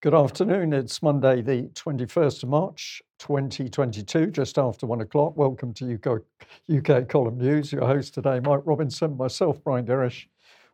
[0.00, 0.72] Good afternoon.
[0.74, 5.36] It's Monday, the 21st of March, 2022, just after one o'clock.
[5.36, 6.22] Welcome to UK,
[6.72, 7.72] UK Column News.
[7.72, 10.26] Your host today, Mike Robinson, myself, Brian Gerrish.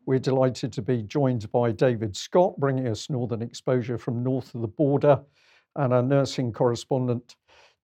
[0.05, 4.61] We're delighted to be joined by David Scott, bringing us Northern exposure from north of
[4.61, 5.23] the border,
[5.75, 7.37] and our nursing correspondent,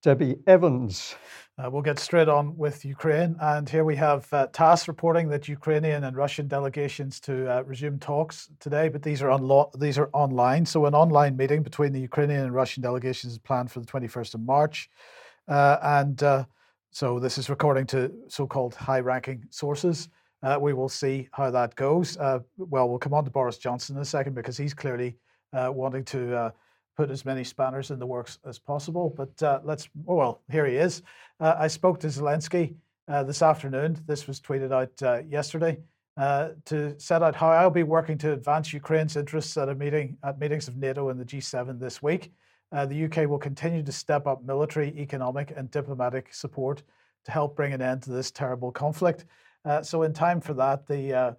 [0.02, 1.14] Debbie Evans.
[1.58, 3.36] Uh, we'll get straight on with Ukraine.
[3.38, 7.98] And here we have uh, TASS reporting that Ukrainian and Russian delegations to uh, resume
[7.98, 10.64] talks today, but these are, these are online.
[10.64, 14.34] So, an online meeting between the Ukrainian and Russian delegations is planned for the 21st
[14.34, 14.88] of March.
[15.48, 16.44] Uh, and uh,
[16.92, 20.08] so, this is according to so called high ranking sources.
[20.42, 22.16] Uh, we will see how that goes.
[22.16, 25.18] well, we'll come on to Boris Johnson in a second because he's clearly
[25.52, 26.54] wanting to
[26.96, 29.12] put as many spanners in the works as possible.
[29.16, 31.02] But uh, let's, oh, well, here he is.
[31.38, 32.74] Uh, I spoke to Zelensky
[33.08, 33.98] uh, this afternoon.
[34.06, 35.78] This was tweeted out uh, yesterday
[36.16, 40.16] uh, to set out how I'll be working to advance Ukraine's interests at a meeting
[40.22, 42.32] at meetings of NATO and the G7 this week.
[42.72, 46.82] Uh, the UK will continue to step up military, economic, and diplomatic support
[47.24, 49.24] to help bring an end to this terrible conflict.
[49.82, 51.36] so, in time for that, the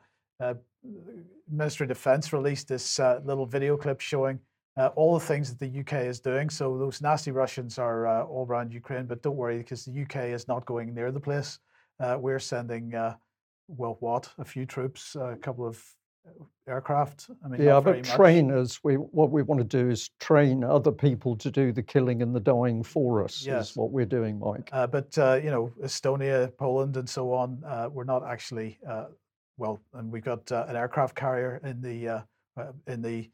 [1.49, 4.39] Ministry of Defence released this little video clip showing
[4.77, 6.49] uh, all the things that the UK is doing.
[6.49, 10.27] So those nasty Russians are uh, all around Ukraine, but don't worry because the UK
[10.27, 11.59] is not going near the place.
[11.99, 13.15] Uh, we're sending, uh,
[13.67, 15.83] well, what a few troops, a couple of
[16.25, 17.29] uh, aircraft.
[17.43, 18.79] I mean, yeah, but trainers.
[18.83, 22.33] We what we want to do is train other people to do the killing and
[22.33, 23.45] the dying for us.
[23.45, 23.71] Yes.
[23.71, 24.69] is what we're doing, Mike.
[24.71, 28.79] Uh, but you know, Estonia, Poland, and so on, we're not actually
[29.57, 32.23] well, and we've got an aircraft carrier in the
[32.87, 33.27] in the uh,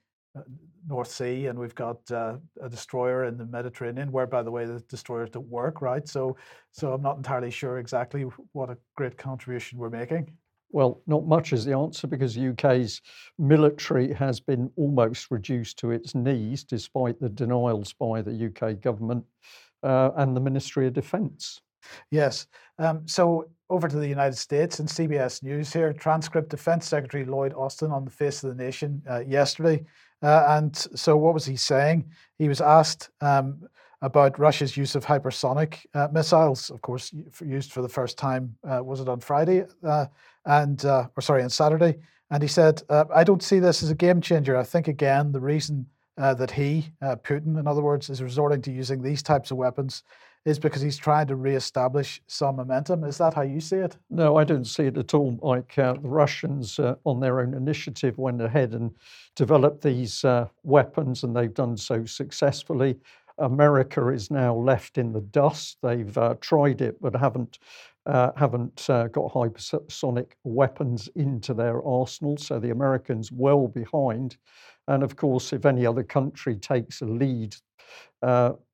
[0.88, 4.66] North Sea, and we've got uh, a destroyer in the Mediterranean, where, by the way,
[4.66, 6.08] the destroyers don't work, right?
[6.08, 6.38] So,
[6.72, 10.32] so I'm not entirely sure exactly what a great contribution we're making.
[10.70, 13.02] Well, not much is the answer because the UK's
[13.38, 19.24] military has been almost reduced to its knees, despite the denials by the UK government
[19.84, 21.62] uh, and the Ministry of Defence.
[22.12, 22.48] Yes.
[22.80, 25.94] Um, so over to the United States and CBS News here.
[25.94, 29.86] Transcript Defense Secretary Lloyd Austin on the Face of the Nation uh, yesterday
[30.22, 32.06] uh, and so, what was he saying?
[32.38, 33.68] He was asked um,
[34.02, 37.14] about Russia's use of hypersonic uh, missiles, of course,
[37.44, 38.56] used for the first time.
[38.68, 39.66] Uh, was it on Friday?
[39.84, 40.06] Uh,
[40.46, 41.98] and uh, or sorry, on Saturday?
[42.32, 44.58] And he said, uh, "I don't see this as a game changer.
[44.58, 45.86] I think again the reason
[46.18, 50.04] that he, Putin, in other words, is resorting to using these types of weapons."
[50.48, 53.04] Is because he's trying to re-establish some momentum.
[53.04, 53.98] Is that how you see it?
[54.10, 55.38] No, I don't see it at all.
[55.42, 58.92] Like the Russians, on their own initiative, went ahead and
[59.36, 62.98] developed these uh, weapons, and they've done so successfully.
[63.40, 65.78] America is now left in the dust.
[65.84, 67.60] They've uh, tried it, but haven't
[68.06, 72.38] uh, haven't uh, got hypersonic weapons into their arsenal.
[72.38, 74.38] So the Americans well behind.
[74.88, 77.67] And of course, if any other country takes a lead uh,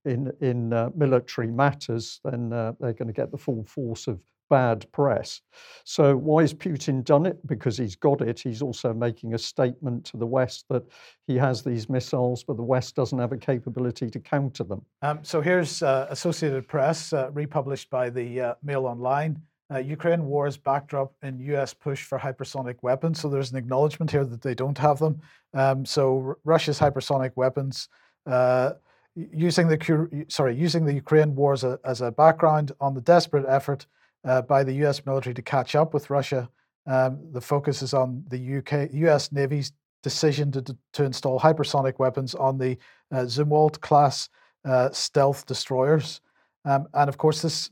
[0.06, 4.20] in in uh, military matters, then they're going to get the full force of
[4.54, 5.42] bad press.
[5.84, 7.46] So, why has Putin done it?
[7.48, 8.40] Because he's got it.
[8.40, 10.84] He's also making a statement to the West that
[11.26, 14.86] he has these missiles, but the West doesn't have a capability to counter them.
[15.02, 19.42] Um, so, here's uh, Associated Press, uh, republished by the uh, Mail Online.
[19.74, 23.22] Uh, Ukraine war's backdrop in US push for hypersonic weapons.
[23.22, 25.20] So, there's an acknowledgement here that they don't have them.
[25.56, 27.90] Um, so, Russia's hypersonic weapons
[28.28, 28.74] uh,
[29.16, 33.46] using the sorry using the Ukraine war as a, as a background on the desperate
[33.48, 33.86] effort
[34.26, 36.50] uh, by the US military to catch up with Russia.
[36.86, 42.36] Um, the focus is on the UK, US Navy's decision to, to install hypersonic weapons
[42.36, 42.78] on the
[43.12, 44.30] uh, Zumwalt class
[44.66, 46.22] uh, stealth destroyers.
[46.66, 47.70] Um, and of course, this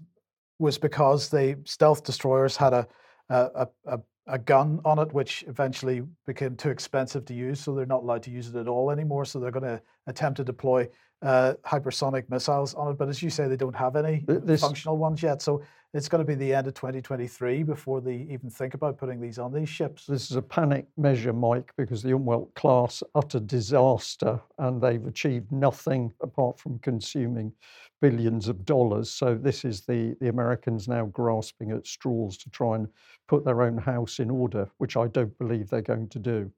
[0.59, 2.88] was because the stealth destroyers had a,
[3.29, 4.00] a, a,
[4.31, 7.59] a gun on it, which eventually became too expensive to use.
[7.59, 9.25] So they're not allowed to use it at all anymore.
[9.25, 10.87] So they're going to attempt to deploy
[11.21, 12.97] uh, hypersonic missiles on it.
[12.97, 15.41] But as you say, they don't have any this, functional ones yet.
[15.41, 15.61] So
[15.94, 19.38] it's going to be the end of 2023 before they even think about putting these
[19.38, 20.05] on these ships.
[20.05, 25.52] This is a panic measure, Mike, because the Zumwalt class utter disaster, and they've achieved
[25.52, 27.52] nothing apart from consuming
[27.99, 29.11] billions of dollars.
[29.11, 32.87] So this is the the Americans now grasping at straws to try and
[33.28, 36.52] put their own house in order, which I don't believe they're going to do.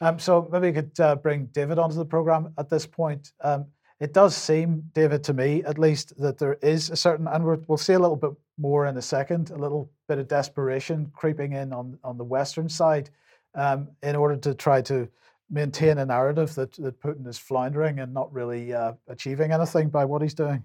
[0.00, 3.32] Um, so maybe we could uh, bring David onto the program at this point.
[3.42, 3.66] Um,
[4.00, 7.56] it does seem, David, to me at least, that there is a certain, and we
[7.68, 8.30] will see a little bit
[8.60, 12.68] more in a second, a little bit of desperation creeping in on, on the Western
[12.68, 13.10] side
[13.54, 15.08] um, in order to try to
[15.50, 20.04] maintain a narrative that, that Putin is floundering and not really uh, achieving anything by
[20.04, 20.62] what he's doing.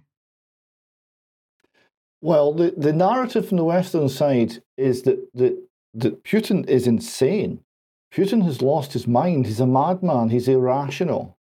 [2.22, 5.58] Well, the, the narrative from the Western side is that, that,
[5.94, 7.62] that Putin is insane.
[8.14, 9.46] Putin has lost his mind.
[9.46, 10.30] He's a madman.
[10.30, 11.38] He's irrational.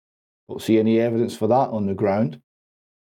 [0.48, 2.42] Don't see any evidence for that on the ground.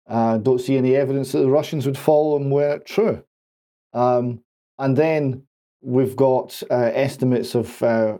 [0.07, 3.23] Uh, don't see any evidence that the Russians would follow them were it true.
[3.95, 4.41] Um,
[4.77, 5.43] and then
[5.81, 8.17] we've got uh, estimates of uh,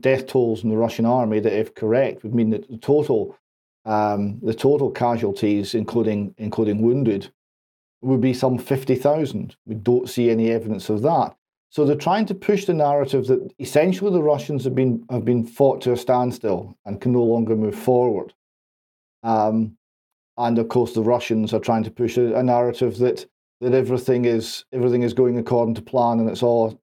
[0.00, 3.36] death tolls in the Russian army that, if correct, would mean that the total
[3.84, 7.30] um, the total casualties, including including wounded,
[8.02, 9.56] would be some fifty thousand.
[9.66, 11.36] We don't see any evidence of that.
[11.70, 15.44] So they're trying to push the narrative that essentially the Russians have been have been
[15.44, 18.34] fought to a standstill and can no longer move forward.
[19.22, 19.76] Um,
[20.36, 23.26] and of course, the Russians are trying to push a, a, narrative that
[23.60, 26.80] that everything is everything is going according to plan and it's all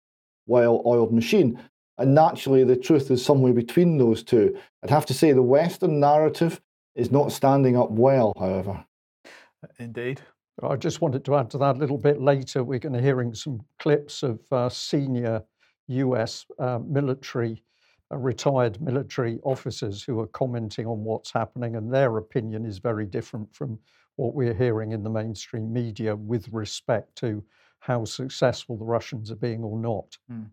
[0.48, 1.60] well-oiled machine.
[1.98, 4.58] And naturally, the truth is somewhere between those two.
[4.84, 6.62] I'd have to say the Western narrative
[6.94, 8.86] is not standing up well, however.
[9.80, 10.22] Indeed.
[10.64, 12.64] I just wanted to add to that a little bit later.
[12.64, 15.44] We're going to hearing some clips of uh, senior
[15.88, 17.64] US uh, military,
[18.12, 23.06] uh, retired military officers who are commenting on what's happening, and their opinion is very
[23.06, 23.80] different from
[24.16, 27.44] what we're hearing in the mainstream media with respect to
[27.86, 30.18] how successful the Russians are being or not.
[30.32, 30.50] Mm.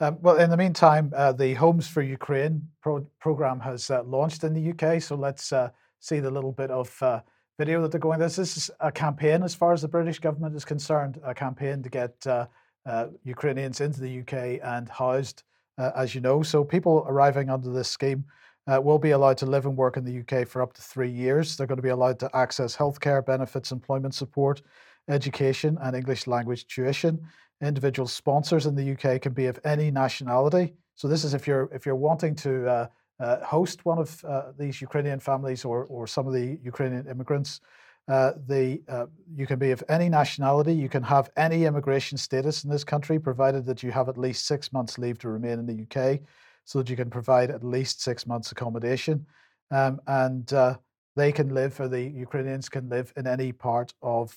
[0.00, 4.42] Um, well, in the meantime, uh, the Homes for Ukraine pro- program has uh, launched
[4.42, 5.00] in the UK.
[5.00, 5.70] So let's uh,
[6.00, 7.20] see the little bit of uh,
[7.56, 8.18] video that they're going.
[8.18, 11.88] This, is a campaign, as far as the British government is concerned, a campaign to
[11.88, 12.46] get uh,
[12.84, 15.44] uh, Ukrainians into the UK and housed,
[15.78, 16.42] as you know.
[16.42, 18.24] So people arriving under this scheme.
[18.66, 21.56] Will be allowed to live and work in the UK for up to three years.
[21.56, 24.62] They're going to be allowed to access healthcare benefits, employment support,
[25.08, 27.20] education, and English language tuition
[27.60, 30.74] individual sponsors in the UK can be of any nationality.
[30.94, 32.86] So this is if you're if you're wanting to uh,
[33.20, 37.60] uh, host one of uh, these Ukrainian families or or some of the Ukrainian immigrants.
[38.08, 40.72] Uh, the uh, you can be of any nationality.
[40.72, 44.46] You can have any immigration status in this country, provided that you have at least
[44.46, 46.20] six months leave to remain in the UK,
[46.66, 49.24] so that you can provide at least six months accommodation,
[49.70, 50.76] um, and uh,
[51.16, 54.36] they can live, or the Ukrainians can live in any part of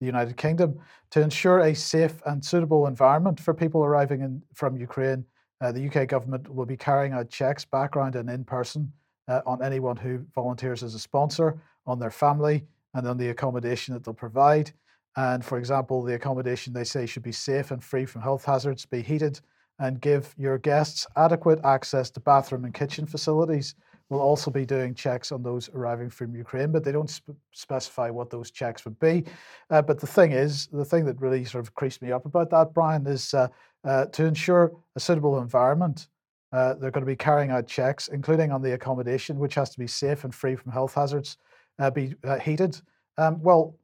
[0.00, 0.78] the United Kingdom
[1.10, 5.24] to ensure a safe and suitable environment for people arriving in, from Ukraine.
[5.60, 8.92] Uh, the UK government will be carrying out checks, background and in person,
[9.28, 12.64] uh, on anyone who volunteers as a sponsor, on their family,
[12.94, 14.70] and on the accommodation that they'll provide.
[15.16, 18.84] And for example, the accommodation they say should be safe and free from health hazards,
[18.84, 19.40] be heated,
[19.78, 23.74] and give your guests adequate access to bathroom and kitchen facilities
[24.08, 28.08] We'll also be doing checks on those arriving from Ukraine, but they don't sp- specify
[28.08, 29.24] what those checks would be.
[29.68, 32.50] Uh, but the thing is, the thing that really sort of creased me up about
[32.50, 33.48] that, Brian, is uh,
[33.84, 36.06] uh, to ensure a suitable environment.
[36.52, 39.78] Uh, they're going to be carrying out checks, including on the accommodation, which has to
[39.78, 41.36] be safe and free from health hazards,
[41.80, 42.80] uh, be uh, heated.
[43.18, 43.76] Um, well,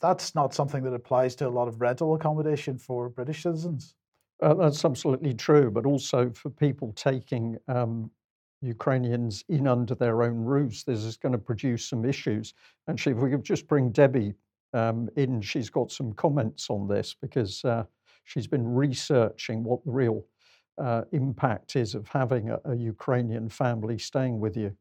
[0.00, 3.94] that's not something that applies to a lot of rental accommodation for British citizens.
[4.40, 8.10] That's absolutely true, but also for people taking um,
[8.62, 12.54] Ukrainians in under their own roofs, this is going to produce some issues.
[12.88, 14.34] Actually, if we could just bring Debbie
[14.72, 17.84] um, in, she's got some comments on this because uh,
[18.24, 20.24] she's been researching what the real
[20.78, 24.76] uh, impact is of having a, a Ukrainian family staying with you.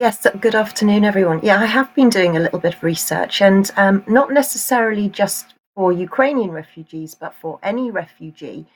[0.00, 1.40] Yes, good afternoon, everyone.
[1.42, 5.54] Yeah, I have been doing a little bit of research, and um, not necessarily just
[5.78, 8.66] for Ukrainian refugees, but for any refugee.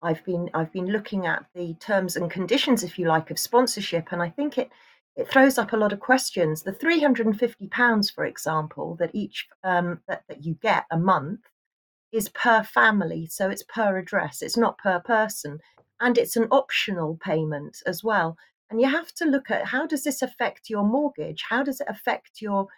[0.00, 4.12] I've been I've been looking at the terms and conditions, if you like, of sponsorship,
[4.12, 4.70] and I think it
[5.16, 6.62] it throws up a lot of questions.
[6.62, 10.84] The three hundred and fifty pounds, for example, that each um, that that you get
[10.92, 11.40] a month
[12.12, 14.40] is per family, so it's per address.
[14.40, 15.58] It's not per person,
[15.98, 18.36] and it's an optional payment as well.
[18.70, 21.42] And you have to look at how does this affect your mortgage?
[21.48, 22.68] How does it affect your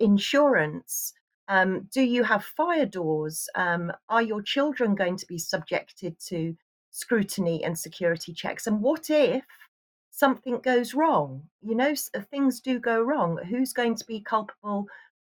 [0.00, 1.12] insurance?
[1.48, 3.48] Um, do you have fire doors?
[3.54, 6.56] Um, are your children going to be subjected to
[6.90, 8.66] scrutiny and security checks.
[8.66, 9.44] And what if
[10.10, 11.42] something goes wrong?
[11.62, 13.38] You know, uh, things do go wrong.
[13.48, 14.86] Who's going to be culpable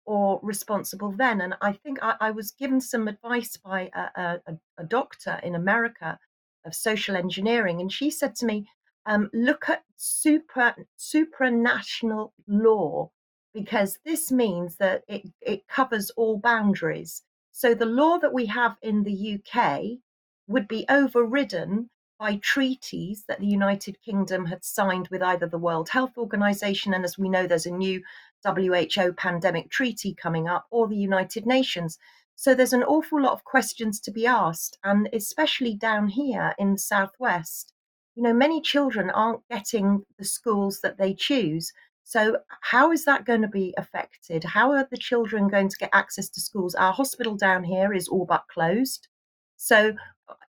[0.05, 1.41] or responsible then?
[1.41, 5.55] And I think I, I was given some advice by a, a, a, doctor in
[5.55, 6.19] America
[6.65, 8.69] of social engineering, and she said to me,
[9.07, 13.11] um, "Look at super supranational law."
[13.57, 17.23] Because this means that it, it covers all boundaries.
[17.53, 19.99] So, the law that we have in the UK
[20.47, 25.89] would be overridden by treaties that the United Kingdom had signed with either the World
[25.89, 28.03] Health Organization, and as we know, there's a new
[28.45, 31.99] WHO pandemic treaty coming up, or the United Nations.
[32.35, 36.73] So there's an awful lot of questions to be asked, and especially down here in
[36.73, 37.73] the Southwest.
[38.15, 41.73] You know, many children aren't getting the schools that they choose.
[42.09, 44.45] So, how is that going to be affected?
[44.45, 46.77] How are the children going to get access to schools?
[46.77, 49.09] Our hospital down here is all but closed.
[49.57, 49.97] So,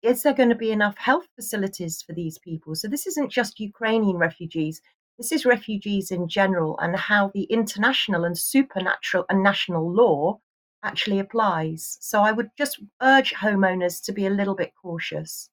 [0.01, 2.75] is there going to be enough health facilities for these people?
[2.75, 4.81] So this isn't just Ukrainian refugees.
[5.17, 10.41] This is refugees in general and how the international and supranational and national law
[10.83, 11.97] actually applies.
[12.01, 15.49] So I would just urge homeowners to be a little bit cautious.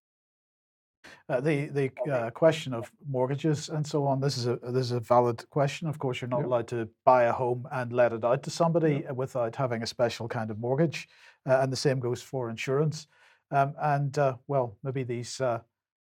[1.32, 4.20] Uh, the the uh, question of mortgages and so on.
[4.20, 5.88] This is a this is a valid question.
[5.88, 9.02] Of course, you're not allowed to buy a home and let it out to somebody
[9.14, 11.08] without having a special kind of mortgage,
[11.48, 13.06] uh, and the same goes for insurance.
[13.50, 15.60] Um, and uh, well, maybe these uh,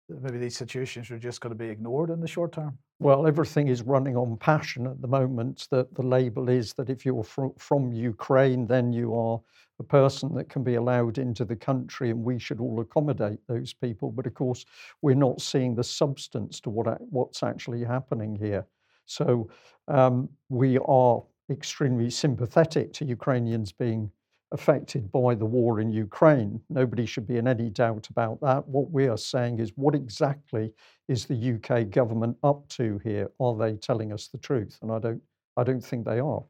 [0.08, 2.78] maybe these situations are just going to be ignored in the short term.
[3.00, 5.69] Well, everything is running on passion at the moment.
[5.71, 9.40] That the label is that if you're from, from Ukraine, then you are
[9.78, 13.73] a person that can be allowed into the country, and we should all accommodate those
[13.73, 14.11] people.
[14.11, 14.64] But of course,
[15.00, 18.67] we're not seeing the substance to what what's actually happening here.
[19.07, 19.49] So
[19.87, 24.11] um, we are extremely sympathetic to Ukrainians being
[24.52, 26.61] affected by the war in Ukraine.
[26.71, 28.67] Nobody should be in any doubt about that.
[28.67, 30.73] What we are saying is what exactly
[31.09, 33.31] is the UK government up to here?
[33.40, 34.78] Are they telling us the truth?
[34.83, 35.23] And I don't
[35.57, 36.45] I don't think they are.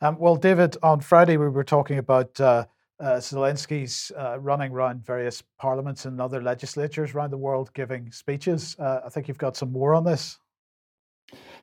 [0.00, 2.66] Um, well, David, on Friday we were talking about uh,
[3.00, 8.76] uh, Zelensky's uh, running around various parliaments and other legislatures around the world giving speeches.
[8.78, 10.38] Uh, I think you've got some more on this.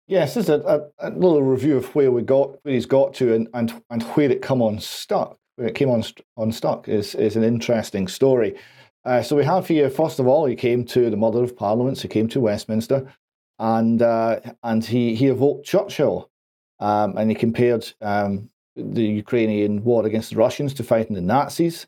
[0.08, 3.14] Yes, this is a, a, a, little review of where we got, where he's got
[3.16, 5.38] to, and and, and where it come unstuck.
[5.56, 6.04] Where it came on
[6.38, 8.56] unstuck is is an interesting story.
[9.06, 12.02] Uh, so we have here, first of all, he came to the Mother of Parliaments.
[12.02, 13.12] He came to Westminster,
[13.60, 16.30] and uh, and he he evoked Churchill
[16.84, 21.88] um, and he compared um, the Ukrainian war against the Russians to fighting the Nazis.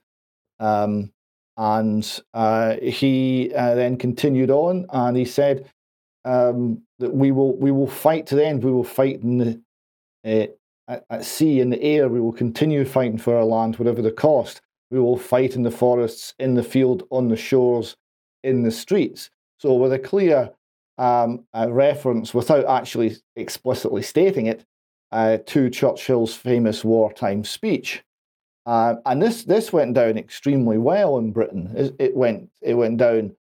[0.60, 1.12] Um,
[1.58, 5.70] and uh, he uh, then continued on and he said
[6.24, 8.64] um, that we will, we will fight to the end.
[8.64, 9.62] We will fight in the,
[10.26, 10.48] uh,
[10.88, 12.08] at, at sea, in the air.
[12.08, 14.62] We will continue fighting for our land, whatever the cost.
[14.92, 17.96] We will fight in the forests, in the field, on the shores,
[18.44, 19.30] in the streets.
[19.58, 20.52] So, with a clear
[20.98, 24.66] um, a reference, without actually explicitly stating it,
[25.12, 28.04] uh, to Churchill's famous wartime speech.
[28.66, 31.94] Uh, and this this went down extremely well in Britain.
[32.00, 33.36] It, went it went down.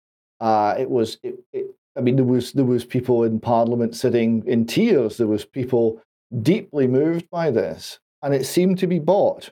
[0.40, 1.66] Uh, it was it, it,
[1.96, 5.18] I mean there was there was people in Parliament sitting in tears.
[5.18, 6.02] There was people
[6.42, 9.50] deeply moved by this, and it seemed to be bought.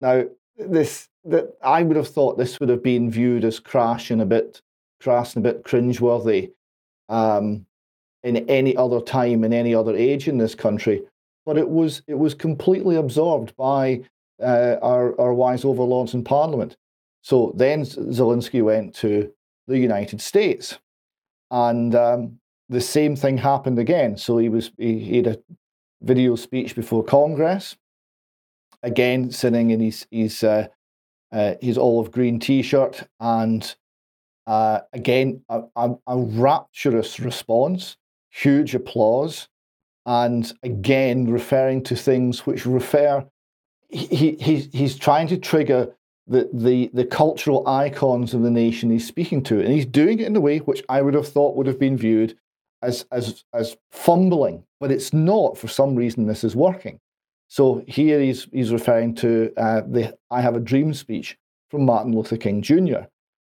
[0.00, 0.24] Now
[0.56, 4.26] this that I would have thought this would have been viewed as crash and a
[4.26, 4.60] bit
[5.00, 6.52] crass and a bit cringeworthy.
[7.08, 7.66] Um,
[8.22, 11.02] in any other time in any other age in this country.
[11.46, 14.02] But it was it was completely absorbed by
[14.42, 16.76] uh, our our wise overlords in Parliament.
[17.22, 19.30] So then Zelensky went to
[19.66, 20.78] the United States,
[21.50, 24.16] and um, the same thing happened again.
[24.16, 25.38] So he was he, he had a
[26.02, 27.76] video speech before Congress,
[28.82, 30.68] again sitting in his his uh,
[31.32, 33.74] uh, his olive green T-shirt, and
[34.46, 37.96] uh, again a, a, a rapturous response
[38.30, 39.48] huge applause,
[40.06, 43.24] and again referring to things which refer.
[43.90, 45.94] He, he, he's trying to trigger
[46.26, 50.26] the, the, the cultural icons of the nation he's speaking to, and he's doing it
[50.26, 52.36] in a way which I would have thought would have been viewed
[52.82, 55.58] as, as, as fumbling, but it's not.
[55.58, 57.00] For some reason, this is working.
[57.48, 61.36] So here he's, he's referring to uh, the I Have a Dream speech
[61.70, 63.06] from Martin Luther King Jr.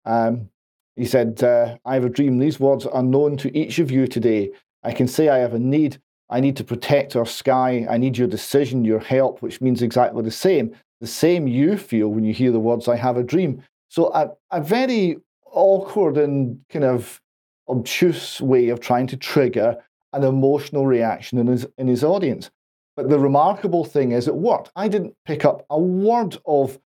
[0.04, 0.48] Um,
[0.96, 2.38] he said, uh, I have a dream.
[2.38, 4.50] These words are known to each of you today.
[4.82, 5.98] I can say I have a need.
[6.28, 7.86] I need to protect our sky.
[7.88, 10.74] I need your decision, your help, which means exactly the same.
[11.00, 13.62] The same you feel when you hear the words, I have a dream.
[13.88, 17.20] So, a, a very awkward and kind of
[17.68, 19.76] obtuse way of trying to trigger
[20.12, 22.50] an emotional reaction in his, in his audience.
[22.96, 24.70] But the remarkable thing is, it worked.
[24.76, 26.78] I didn't pick up a word of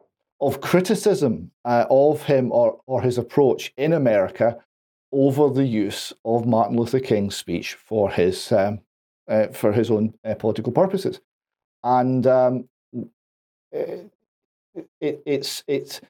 [0.41, 4.58] of criticism uh, of him or, or his approach in America
[5.12, 8.82] over the use of Martin Luther King's speech for his um,
[9.27, 11.22] uh, for his own uh, political purposes,
[11.84, 12.70] and um,
[13.72, 14.12] it,
[15.01, 16.01] it, it's it's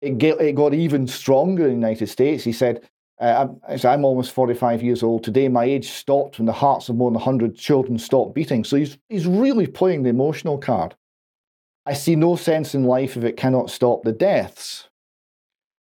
[0.00, 2.44] it, get, it got even stronger in the United States.
[2.44, 2.88] He said.
[3.18, 5.48] Uh, I'm, I'm almost 45 years old today.
[5.48, 8.62] My age stopped when the hearts of more than 100 children stopped beating.
[8.62, 10.94] So he's, he's really playing the emotional card.
[11.86, 14.88] I see no sense in life if it cannot stop the deaths.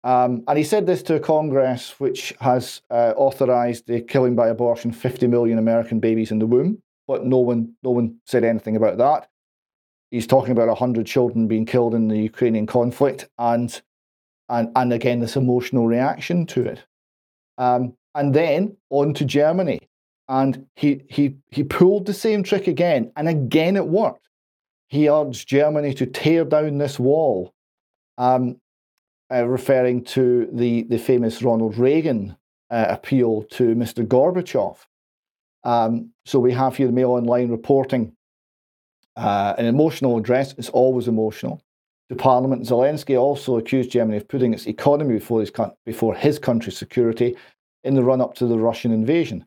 [0.03, 4.49] Um, and he said this to a Congress which has uh, authorized the killing by
[4.49, 8.75] abortion 50 million American babies in the womb, but no one, no one said anything
[8.75, 9.27] about that.
[10.11, 13.81] He's talking about 100 children being killed in the Ukrainian conflict, and,
[14.49, 16.85] and, and again, this emotional reaction to it.
[17.57, 19.79] Um, and then on to Germany.
[20.29, 24.27] And he, he, he pulled the same trick again, and again it worked
[24.87, 27.53] he urged Germany to tear down this wall,
[28.17, 28.59] um,
[29.31, 32.35] uh, referring to the, the famous Ronald Reagan
[32.69, 34.05] uh, appeal to Mr.
[34.05, 34.77] Gorbachev.
[35.63, 38.15] Um, so we have here the Mail Online reporting
[39.17, 40.53] uh, an emotional address.
[40.57, 41.61] It's always emotional
[42.09, 42.63] to Parliament.
[42.63, 45.51] Zelensky also accused Germany of putting its economy before his,
[45.85, 47.35] before his country's security
[47.83, 49.45] in the run up to the Russian invasion.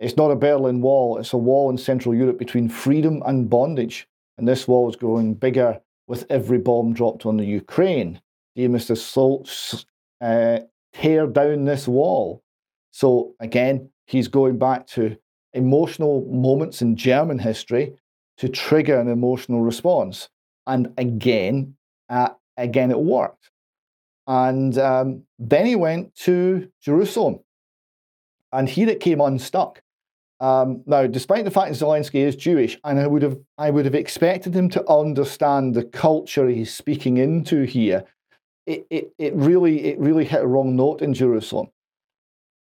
[0.00, 4.06] It's not a Berlin Wall, it's a wall in Central Europe between freedom and bondage.
[4.36, 8.20] And this wall is growing bigger with every bomb dropped on the Ukraine.
[8.56, 8.96] Dear Mr.
[8.96, 9.84] Scholz,
[10.20, 10.60] uh,
[10.92, 12.42] tear down this wall.
[12.90, 15.16] So again, he's going back to
[15.52, 17.94] emotional moments in German history
[18.38, 20.28] to trigger an emotional response.
[20.66, 21.76] And again,
[22.08, 23.50] uh, again, it worked.
[24.26, 27.40] And um, then he went to Jerusalem.
[28.52, 29.82] And here it came unstuck.
[30.40, 33.84] Um, now, despite the fact that Zelensky is Jewish, and I would have I would
[33.84, 38.04] have expected him to understand the culture he's speaking into here,
[38.66, 41.68] it, it, it really it really hit a wrong note in Jerusalem.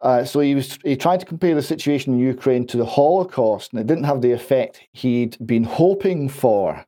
[0.00, 3.72] Uh, so he was he tried to compare the situation in Ukraine to the Holocaust,
[3.72, 6.84] and it didn't have the effect he'd been hoping for.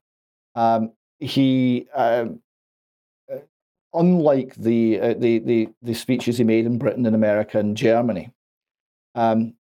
[0.54, 2.26] Um, he, uh,
[3.32, 3.38] uh
[3.94, 8.30] unlike the, uh, the the the speeches he made in Britain and America and Germany,
[9.14, 9.54] um,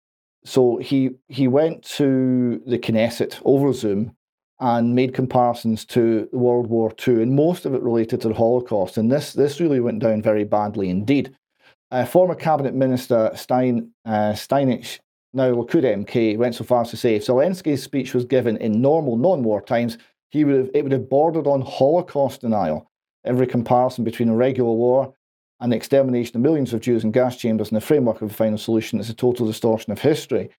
[0.44, 4.16] so he he went to the Knesset over Zoom
[4.62, 8.96] and made comparisons to World War II, and most of it related to the Holocaust.
[8.96, 11.36] And this this really went down very badly indeed.
[11.90, 14.98] Uh, former cabinet minister Stein uh, Steinitz,
[15.34, 18.80] now Likud MK, went so far as to say if Zelensky's speech was given in
[18.80, 19.98] normal non-war times,
[20.32, 22.90] he would have it would have bordered on Holocaust denial.
[23.24, 25.14] Every comparison between a regular war
[25.60, 28.34] and the extermination of millions of Jews in gas chambers in the framework of a
[28.34, 30.50] final solution is a total distortion of history.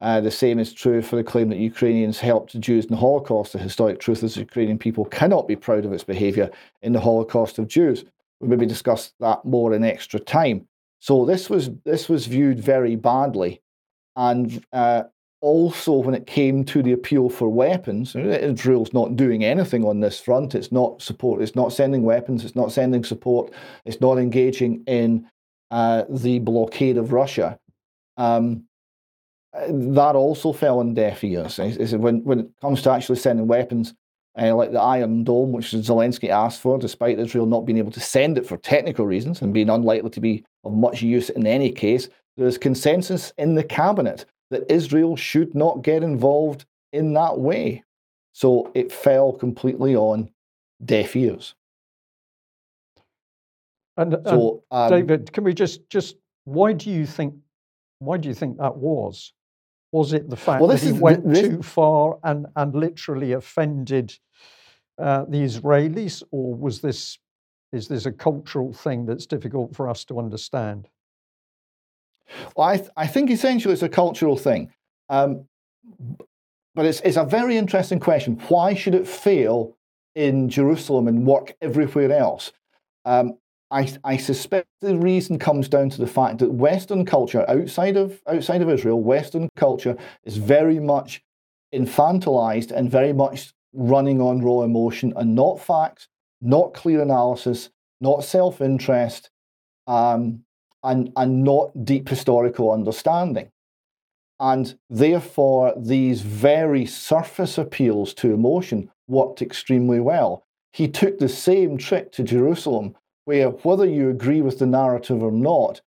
[0.00, 3.52] Uh, the same is true for the claim that Ukrainians helped Jews in the Holocaust.
[3.52, 6.50] The historic truth is the Ukrainian people cannot be proud of its behaviour
[6.82, 8.04] in the Holocaust of Jews.
[8.38, 10.66] We'll maybe discuss that more in extra time.
[11.00, 13.62] So this was this was viewed very badly,
[14.14, 15.04] and uh,
[15.42, 20.18] also when it came to the appeal for weapons, Israel's not doing anything on this
[20.18, 20.54] front.
[20.54, 21.42] It's not support.
[21.42, 22.44] It's not sending weapons.
[22.44, 23.52] It's not sending support.
[23.84, 25.28] It's not engaging in
[25.72, 27.58] uh, the blockade of Russia.
[28.16, 28.64] Um,
[29.52, 31.58] that also fell on deaf ears.
[31.58, 33.94] When when it comes to actually sending weapons,
[34.40, 38.00] uh, like the Iron Dome, which Zelensky asked for, despite Israel not being able to
[38.00, 41.70] send it for technical reasons and being unlikely to be of much use in any
[41.70, 47.38] case, there is consensus in the cabinet that Israel should not get involved in that
[47.38, 47.82] way.
[48.32, 50.30] So it fell completely on
[50.84, 51.54] deaf ears.
[53.96, 57.34] And, so, um, David, can we just just why do you think
[57.98, 59.32] why do you think that was?
[59.92, 63.32] Was it the fact well, that he is, went this, too far and and literally
[63.32, 64.18] offended
[64.98, 67.18] uh, the Israelis, or was this
[67.72, 70.88] is this a cultural thing that's difficult for us to understand?
[72.56, 74.72] Well, I, th- I think essentially it's a cultural thing.
[75.08, 75.46] Um,
[76.74, 78.40] but it's, it's a very interesting question.
[78.48, 79.76] Why should it fail
[80.14, 82.52] in Jerusalem and work everywhere else?
[83.04, 83.38] Um,
[83.70, 88.20] I, I suspect the reason comes down to the fact that Western culture outside of
[88.28, 91.22] outside of Israel, Western culture is very much
[91.74, 96.08] infantilized and very much running on raw emotion and not facts,
[96.42, 97.70] not clear analysis,
[98.02, 99.30] not self-interest,
[99.86, 100.44] um,
[100.82, 103.50] and, and not deep historical understanding.
[104.40, 110.44] And therefore, these very surface appeals to emotion worked extremely well.
[110.72, 115.30] He took the same trick to Jerusalem, where whether you agree with the narrative or
[115.30, 115.80] not,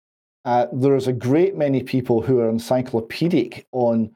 [0.45, 4.15] uh, there is a great many people who are encyclopedic on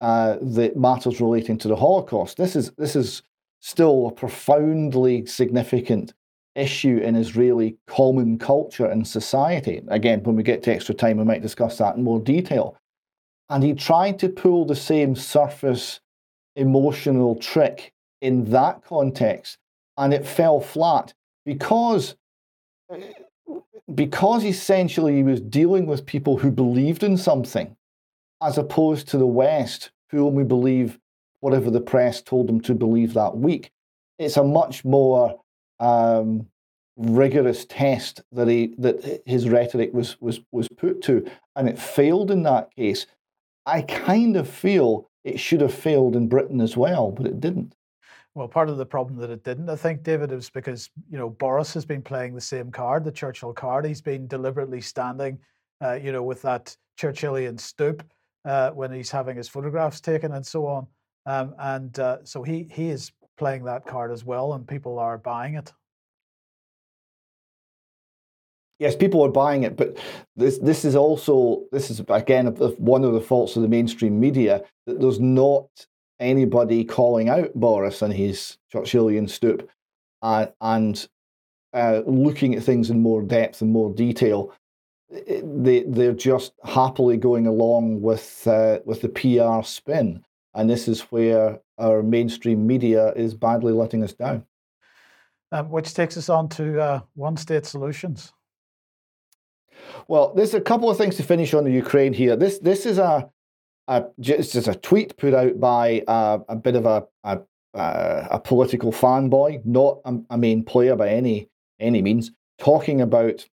[0.00, 2.36] uh, the matters relating to the Holocaust.
[2.36, 3.22] This is this is
[3.60, 6.14] still a profoundly significant
[6.54, 9.82] issue in Israeli common culture and society.
[9.88, 12.76] Again, when we get to extra time, we might discuss that in more detail.
[13.48, 16.00] And he tried to pull the same surface
[16.56, 19.58] emotional trick in that context,
[19.96, 22.16] and it fell flat because,
[22.92, 22.98] uh,
[23.94, 27.76] because essentially he was dealing with people who believed in something,
[28.42, 30.98] as opposed to the West, who only believe
[31.40, 33.70] whatever the press told them to believe that week.
[34.18, 35.40] It's a much more
[35.80, 36.46] um,
[36.96, 42.30] rigorous test that he that his rhetoric was was was put to, and it failed
[42.30, 43.06] in that case.
[43.66, 47.74] I kind of feel it should have failed in Britain as well, but it didn't.
[48.34, 51.30] Well, part of the problem that it didn't, I think, David, is because you know
[51.30, 53.84] Boris has been playing the same card, the Churchill card.
[53.84, 55.38] He's been deliberately standing,
[55.82, 58.04] uh, you know, with that Churchillian stoop
[58.44, 60.86] uh, when he's having his photographs taken and so on.
[61.26, 65.18] Um, and uh, so he he is playing that card as well, and people are
[65.18, 65.72] buying it.
[68.80, 69.96] yes, people are buying it, but
[70.34, 72.46] this this is also this is again
[72.78, 75.68] one of the faults of the mainstream media that there's not
[76.18, 79.68] anybody calling out Boris and his Churchillian stoop
[80.22, 81.08] uh, and
[81.72, 84.52] uh, looking at things in more depth and more detail.
[85.10, 90.24] They they're just happily going along with uh, with the PR spin,
[90.54, 94.44] and this is where our mainstream media is badly letting us down.
[95.52, 98.32] Um, which takes us on to uh, one state solutions.
[100.06, 102.36] Well, there's a couple of things to finish on the Ukraine here.
[102.36, 103.28] This this is a,
[103.88, 107.40] a just, a tweet put out by a, a bit of a, a
[107.74, 113.46] a political fanboy, not a, a, main player by any any means, talking about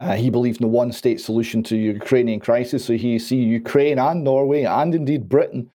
[0.00, 2.84] uh, he believes in a one state solution to the Ukrainian crisis.
[2.84, 5.70] So he see Ukraine and Norway and indeed Britain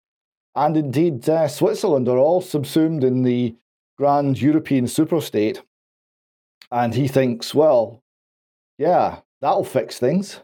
[0.56, 3.54] and indeed uh, Switzerland are all subsumed in the
[3.98, 5.60] grand European superstate.
[6.72, 8.02] And he thinks, well,
[8.78, 10.40] yeah, that'll fix things.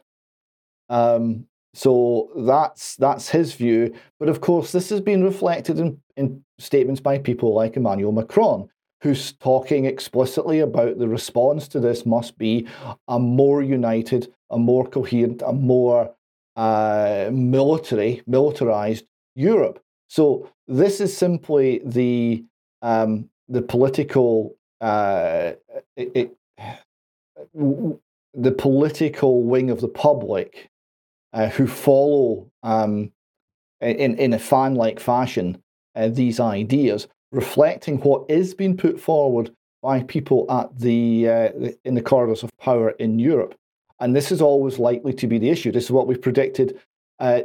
[0.89, 3.95] Um, so that's that's his view.
[4.21, 8.69] But of course, this has been reflected in, in statements by people like Emmanuel Macron,
[9.01, 12.67] who's talking explicitly about the response to this must be
[13.09, 16.15] a more united, a more coherent, a more
[16.57, 19.83] uh, military, militarized Europe.
[20.13, 22.45] So this is simply the
[22.83, 25.53] um, the political uh,
[25.97, 26.37] it, it,
[28.35, 30.69] the political wing of the public
[31.33, 33.11] uh, who follow um,
[33.81, 35.63] in, in a fan like fashion
[35.97, 41.49] uh, these ideas, reflecting what is being put forward by people at the, uh,
[41.87, 43.55] in the corridors of power in Europe.
[43.99, 45.73] And this is always likely to be the issue.
[45.73, 46.79] This is what we predicted
[47.19, 47.43] uh,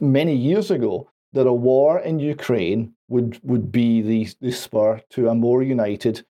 [0.00, 5.28] many years ago that a war in Ukraine would, would be the, the spur to
[5.28, 6.24] a more united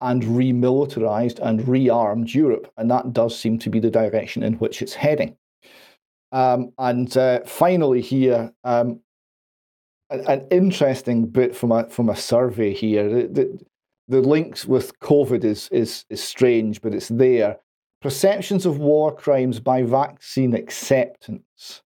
[0.00, 2.72] and remilitarized and rearmed Europe.
[2.78, 5.36] And that does seem to be the direction in which it's heading.
[6.32, 9.00] Um, and uh, finally, here, um,
[10.08, 13.06] an, an, interesting bit from a, from a survey here.
[13.08, 13.60] The, the,
[14.08, 17.58] the links with COVID is, is, is strange, but it's there.
[18.00, 21.82] Perceptions of war crimes by vaccine acceptance.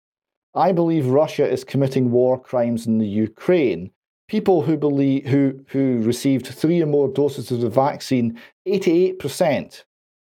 [0.59, 3.93] I believe Russia is committing war crimes in the Ukraine
[4.29, 9.85] people who believe who who received three or more doses of the vaccine, 88%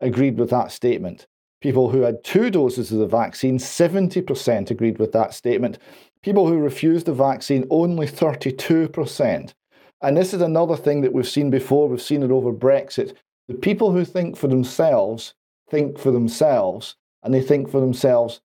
[0.02, 1.26] agreed with that statement.
[1.62, 5.80] People who had two doses of the vaccine, 70% agreed with that statement.
[6.22, 9.54] People who refused the vaccine, only 32%.
[10.02, 11.88] And this is another thing that we've seen before.
[11.88, 13.16] We've seen it over Brexit.
[13.48, 15.34] The people who think for themselves
[15.72, 18.42] think for themselves, and they think for themselves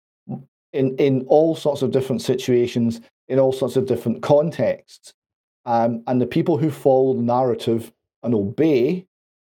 [0.77, 5.15] in, in all sorts of different situations, in all sorts of different contexts.
[5.65, 9.07] Um, and the people who follow the narrative and obey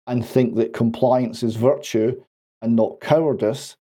[0.08, 2.20] and think that compliance is virtue
[2.62, 3.76] and not cowardice,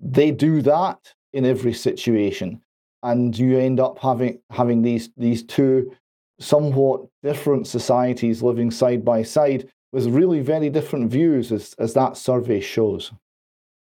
[0.00, 2.60] they do that in every situation.
[3.02, 5.92] And you end up having having these these two
[6.38, 12.16] somewhat different societies living side by side with really very different views as, as that
[12.16, 13.12] survey shows.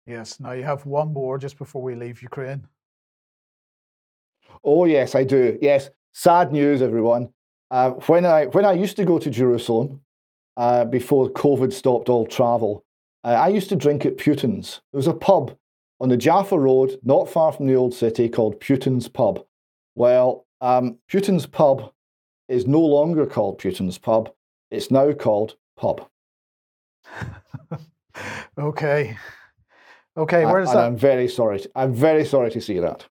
[0.06, 0.40] Yes.
[0.40, 2.68] Now you have one more just before we leave Ukraine.
[4.64, 5.58] Oh yes, I do.
[5.62, 5.90] Yes.
[6.14, 7.30] Sad news, everyone.
[7.72, 10.02] Uh, when I when I used to go to Jerusalem
[10.56, 12.86] uh, before COVID stopped all travel,
[13.24, 14.82] uh, I used to drink at Putin's.
[14.92, 15.58] There was a pub
[16.00, 19.44] on the Jaffa Road, not far from the old city, called Putin's Pub.
[19.96, 21.92] Well, um, Putin's Pub
[22.48, 24.32] is no longer called Putin's Pub.
[24.72, 26.08] It's now called Pub.
[28.58, 29.18] okay.
[30.18, 30.86] Okay, where does that?
[30.86, 31.60] I'm very sorry.
[31.60, 33.06] To, I'm very sorry to see that.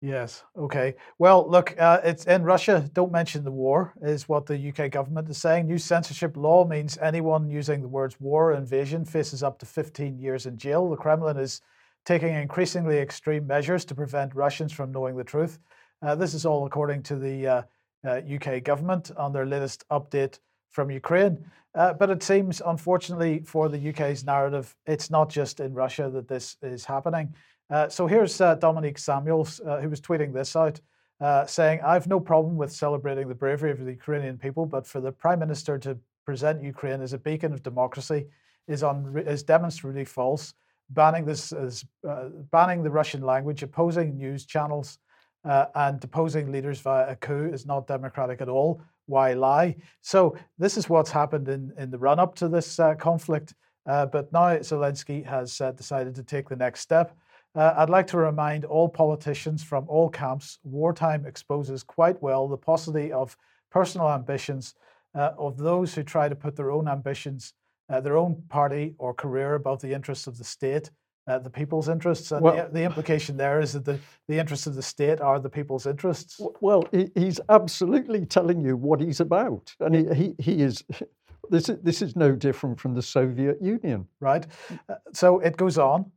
[0.00, 0.44] Yes.
[0.56, 0.94] Okay.
[1.18, 2.88] Well, look, uh, it's in Russia.
[2.92, 5.66] Don't mention the war, is what the UK government is saying.
[5.66, 10.16] New censorship law means anyone using the words war or invasion faces up to 15
[10.18, 10.88] years in jail.
[10.88, 11.62] The Kremlin is
[12.04, 15.58] taking increasingly extreme measures to prevent Russians from knowing the truth.
[16.00, 17.62] Uh, this is all according to the uh,
[18.06, 20.38] UK uh, government on their latest update
[20.70, 21.44] from Ukraine.
[21.74, 26.28] Uh, but it seems, unfortunately, for the UK's narrative, it's not just in Russia that
[26.28, 27.34] this is happening.
[27.70, 30.80] Uh, so here's uh, Dominique Samuels, uh, who was tweeting this out,
[31.20, 35.00] uh, saying, I've no problem with celebrating the bravery of the Ukrainian people, but for
[35.00, 38.26] the Prime Minister to present Ukraine as a beacon of democracy
[38.68, 38.82] is,
[39.16, 40.54] is demonstrably false.
[40.90, 44.98] Banning this uh, banning the Russian language, opposing news channels,
[45.44, 48.80] and deposing leaders via a coup is not democratic at all.
[49.04, 49.76] Why lie?
[50.00, 53.52] So this is what's happened in, in the run up to this conflict.
[53.84, 57.14] but now Zelensky has decided to take the next step.
[57.54, 62.56] Uh, I'd like to remind all politicians from all camps wartime exposes quite well the
[62.56, 63.36] paucity of
[63.70, 64.74] personal ambitions
[65.14, 67.54] uh, of those who try to put their own ambitions
[67.90, 70.90] uh, their own party or career above the interests of the state,
[71.26, 72.30] uh, the people's interests.
[72.32, 75.40] And Well- the, the implication there is that the, the interests of the state are
[75.40, 76.38] the people's interests.
[76.60, 80.84] Well, he, he's absolutely telling you what he's about, and he, he, he is.
[81.50, 84.06] This is this is no different from the Soviet Union.
[84.20, 84.46] right?
[84.86, 86.12] Uh, So it goes on.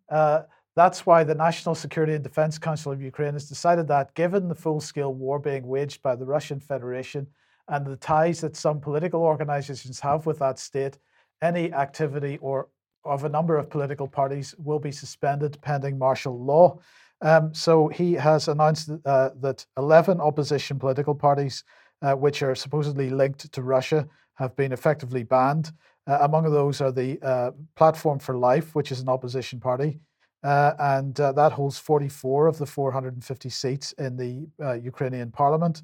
[0.75, 4.55] That's why the National Security and Defense Council of Ukraine has decided that, given the
[4.55, 7.27] full scale war being waged by the Russian Federation
[7.67, 10.97] and the ties that some political organizations have with that state,
[11.41, 12.69] any activity or
[13.03, 16.79] of a number of political parties will be suspended pending martial law.
[17.21, 21.63] Um, so he has announced uh, that 11 opposition political parties,
[22.01, 25.71] uh, which are supposedly linked to Russia, have been effectively banned.
[26.07, 29.99] Uh, among those are the uh, Platform for Life, which is an opposition party,
[30.43, 35.83] uh, and uh, that holds 44 of the 450 seats in the uh, Ukrainian parliament.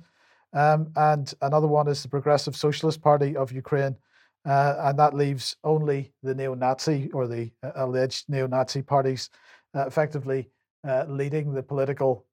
[0.54, 3.96] Um, and another one is the Progressive Socialist Party of Ukraine,
[4.46, 9.30] uh, and that leaves only the neo Nazi or the uh, alleged neo Nazi parties
[9.76, 10.50] uh, effectively
[11.08, 12.26] leading the political,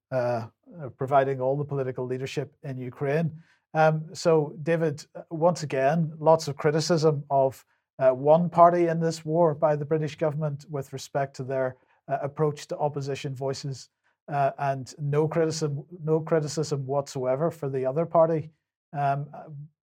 [0.97, 3.33] providing all the political leadership in Ukraine.
[3.75, 7.65] Um, so, David, once again, lots of criticism of
[7.99, 11.75] one party in this war by the British government with respect to their
[12.09, 13.89] approach to opposition voices,
[14.33, 18.51] uh, and no criticism, no criticism whatsoever for the other party.
[18.93, 19.45] Um, uh,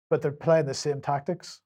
[0.10, 1.62] but they're playing the same tactics.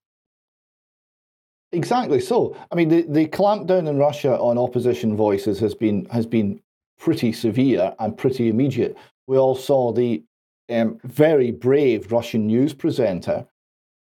[1.74, 2.56] Exactly so.
[2.72, 6.60] I mean, the, the clampdown in Russia on opposition voices has been has been
[7.00, 8.98] pretty severe and pretty immediate.
[9.28, 10.24] We all saw the
[10.70, 13.48] um, very brave Russian news presenter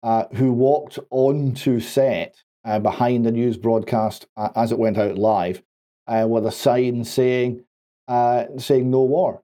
[0.02, 5.18] uh, who walked onto set uh, behind the news broadcast uh, as it went out
[5.18, 5.62] live
[6.06, 7.64] uh, with a sign saying
[8.08, 9.42] uh, saying no war.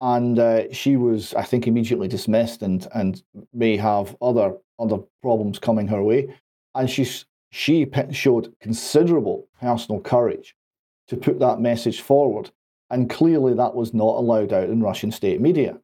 [0.00, 3.22] And uh, she was, I think, immediately dismissed and and
[3.52, 6.34] may have other other problems coming her way.
[6.74, 10.56] And she's she showed considerable personal courage
[11.08, 12.50] to put that message forward,
[12.90, 15.78] and clearly that was not allowed out in Russian state media.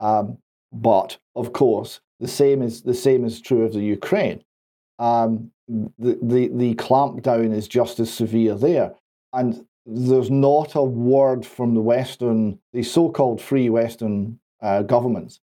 [0.00, 0.38] Um,
[0.72, 4.42] but of course, the same is the same is true of the Ukraine.
[4.98, 8.94] Um, the, the the clampdown is just as severe there,
[9.34, 15.40] and there's not a word from the Western, the so-called free Western uh, governments,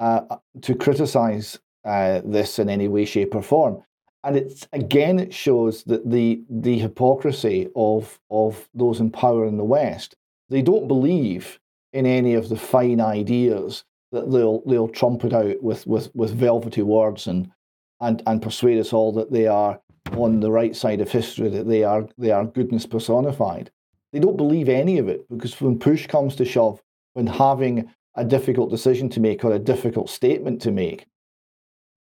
[0.00, 0.22] uh,
[0.62, 3.82] to criticise uh, this in any way, shape, or form
[4.26, 9.56] and it's again it shows that the the hypocrisy of of those in power in
[9.56, 10.16] the West.
[10.48, 11.60] They don't believe
[11.92, 16.82] in any of the fine ideas that they'll they'll trumpet out with with with velvety
[16.82, 17.52] words and
[18.00, 19.80] and and persuade us all that they are
[20.12, 23.70] on the right side of history, that they are they are goodness personified.
[24.12, 26.82] They don't believe any of it because when push comes to shove,
[27.14, 31.06] when having a difficult decision to make or a difficult statement to make,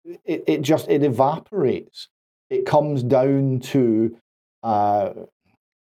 [0.04, 2.08] it, it just it evaporates.
[2.50, 4.16] It comes down to
[4.62, 5.12] uh,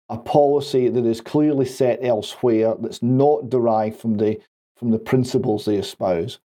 [0.09, 4.39] a policy that is clearly set elsewhere, that's not derived from the
[4.75, 6.39] from the principles they espouse,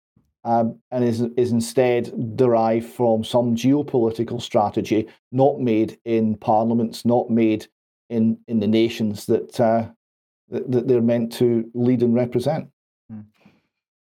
[0.45, 7.29] um, and is is instead derived from some geopolitical strategy not made in parliaments, not
[7.29, 7.67] made
[8.09, 9.89] in in the nations that uh,
[10.49, 12.69] that, that they're meant to lead and represent.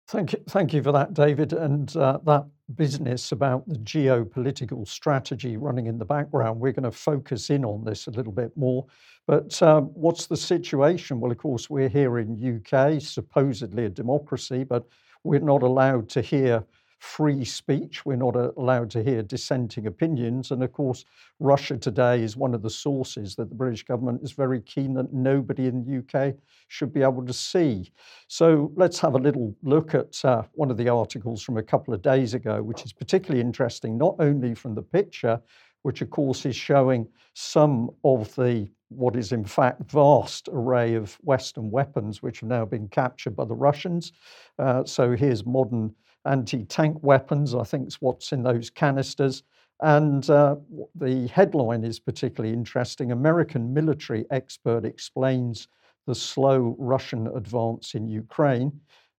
[0.07, 1.53] Thank you, thank you for that, David.
[1.53, 2.47] And uh, that
[2.77, 7.85] business about the geopolitical strategy running in the background, we're going to focus in on
[7.85, 8.87] this a little bit more.
[9.27, 11.21] But um, what's the situation?
[11.21, 14.87] Well, of course, we're here in UK, supposedly a democracy, but
[15.25, 16.65] we're not allowed to hear
[16.99, 18.05] free speech.
[18.05, 20.51] We're not allowed to hear dissenting opinions.
[20.51, 21.05] And of course,
[21.39, 25.13] Russia today is one of the sources that the British government is very keen that
[25.13, 26.35] nobody in the UK
[26.69, 27.93] should be able to see.
[28.27, 31.95] So let's have a little look at uh, one of the articles from a couple
[31.95, 35.41] of days ago, which is particularly interesting, not only from the picture,
[35.83, 41.15] which of course is showing some of the what is in fact vast array of
[41.23, 44.13] Western weapons which have now been captured by the Russians.
[44.59, 47.55] Uh, so here's modern anti-tank weapons.
[47.55, 49.43] I think what's in those canisters.
[49.81, 50.57] And uh,
[50.97, 53.13] the headline is particularly interesting.
[53.13, 55.69] American military expert explains
[56.07, 58.73] the slow Russian advance in Ukraine.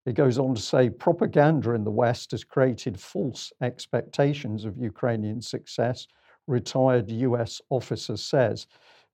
[0.06, 5.42] It goes on to say propaganda in the West has created false expectations of Ukrainian
[5.42, 6.08] success,
[6.48, 8.66] retired US officer says.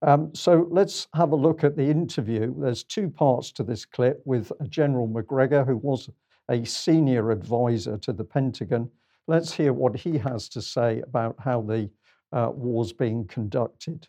[0.05, 2.53] Um, so let's have a look at the interview.
[2.59, 6.11] There's two parts to this clip with General Macgregor, who was
[6.47, 8.91] a senior advisor to the Pentagon.
[9.25, 11.89] Let's hear what he has to say about how the
[12.31, 14.07] uh, war's being conducted.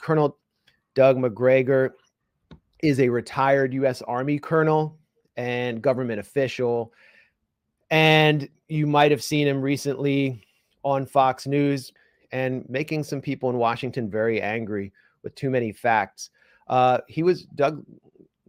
[0.00, 0.38] Colonel
[0.94, 1.96] Doug Macgregor
[2.80, 4.02] is a retired U.S.
[4.02, 5.00] Army colonel
[5.36, 6.92] and government official.
[7.90, 10.45] And you might have seen him recently
[10.86, 11.92] on Fox News
[12.30, 14.92] and making some people in Washington very angry
[15.24, 16.30] with too many facts.
[16.68, 17.84] Uh, he was Doug,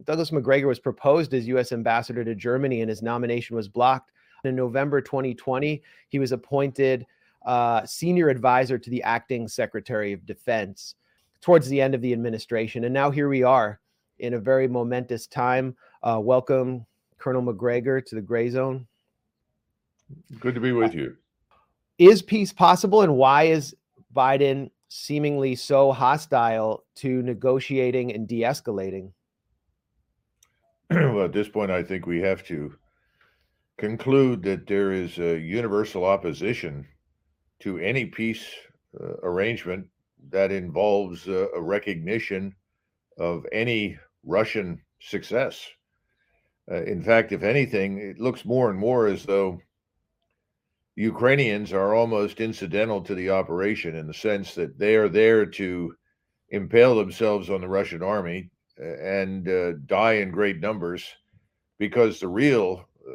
[0.04, 1.72] Douglas Macgregor was proposed as U.S.
[1.72, 4.12] ambassador to Germany, and his nomination was blocked.
[4.44, 7.04] In November 2020, he was appointed
[7.44, 10.94] uh, senior advisor to the acting Secretary of Defense
[11.40, 13.80] towards the end of the administration, and now here we are
[14.20, 15.74] in a very momentous time.
[16.04, 16.86] Uh, welcome,
[17.18, 18.86] Colonel Macgregor, to the Gray Zone.
[20.38, 21.16] Good to be with you.
[21.98, 23.74] Is peace possible, and why is
[24.14, 29.10] Biden seemingly so hostile to negotiating and de escalating?
[30.90, 32.72] well, at this point, I think we have to
[33.78, 36.86] conclude that there is a universal opposition
[37.60, 38.46] to any peace
[39.00, 39.86] uh, arrangement
[40.30, 42.54] that involves uh, a recognition
[43.18, 45.66] of any Russian success.
[46.70, 49.60] Uh, in fact, if anything, it looks more and more as though
[50.98, 55.94] Ukrainians are almost incidental to the operation in the sense that they are there to
[56.48, 61.08] impale themselves on the Russian army and uh, die in great numbers
[61.78, 63.12] because the real uh,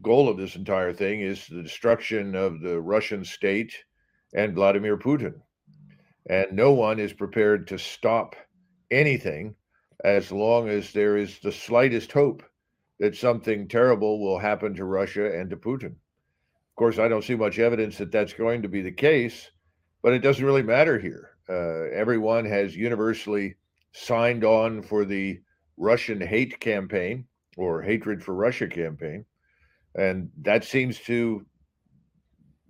[0.00, 3.84] goal of this entire thing is the destruction of the Russian state
[4.32, 5.34] and Vladimir Putin.
[6.30, 8.34] And no one is prepared to stop
[8.90, 9.54] anything
[10.02, 12.42] as long as there is the slightest hope
[12.98, 15.96] that something terrible will happen to Russia and to Putin.
[16.76, 19.50] Of course, I don't see much evidence that that's going to be the case,
[20.02, 21.30] but it doesn't really matter here.
[21.48, 23.54] Uh, everyone has universally
[23.92, 25.40] signed on for the
[25.78, 27.24] Russian hate campaign
[27.56, 29.24] or hatred for Russia campaign.
[29.94, 31.46] And that seems to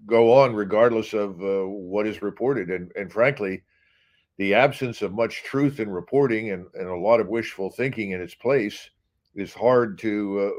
[0.06, 2.70] go on regardless of uh, what is reported.
[2.70, 3.64] And, and frankly,
[4.38, 8.20] the absence of much truth in reporting and, and a lot of wishful thinking in
[8.20, 8.88] its place
[9.34, 10.52] is hard to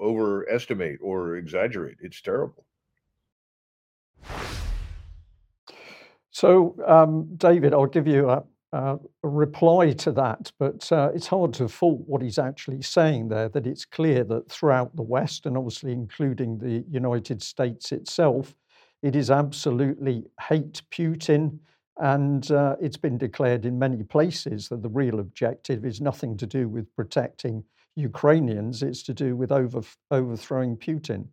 [0.00, 1.98] uh, overestimate or exaggerate.
[2.00, 2.65] It's terrible.
[6.30, 11.54] So, um, David, I'll give you a, a reply to that, but uh, it's hard
[11.54, 13.48] to fault what he's actually saying there.
[13.48, 18.54] That it's clear that throughout the West, and obviously including the United States itself,
[19.02, 21.58] it is absolutely hate Putin.
[21.98, 26.46] And uh, it's been declared in many places that the real objective is nothing to
[26.46, 31.28] do with protecting Ukrainians, it's to do with over, overthrowing Putin.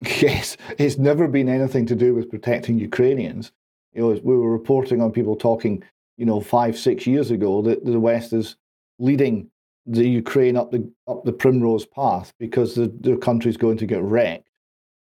[0.20, 3.52] Yes, it's never been anything to do with protecting Ukrainians
[3.98, 5.82] you know, we were reporting on people talking,
[6.16, 8.56] you know, five, six years ago that the West is
[8.98, 9.50] leading
[9.86, 14.02] the Ukraine up the up the primrose path because the, the country's going to get
[14.02, 14.48] wrecked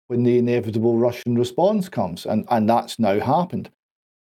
[0.07, 3.69] when the inevitable Russian response comes, and and that's now happened.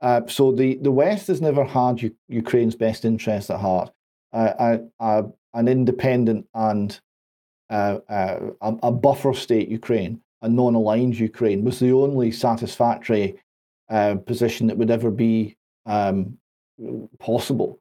[0.03, 3.91] Uh, so the, the West has never had U- Ukraine's best interests at heart.
[4.33, 5.23] Uh, uh,
[5.55, 7.01] an independent and
[7.71, 13.39] uh, uh, a, a buffer state Ukraine, a non-aligned Ukraine, was the only satisfactory
[13.89, 16.37] uh, position that would ever be um,
[17.19, 17.79] possible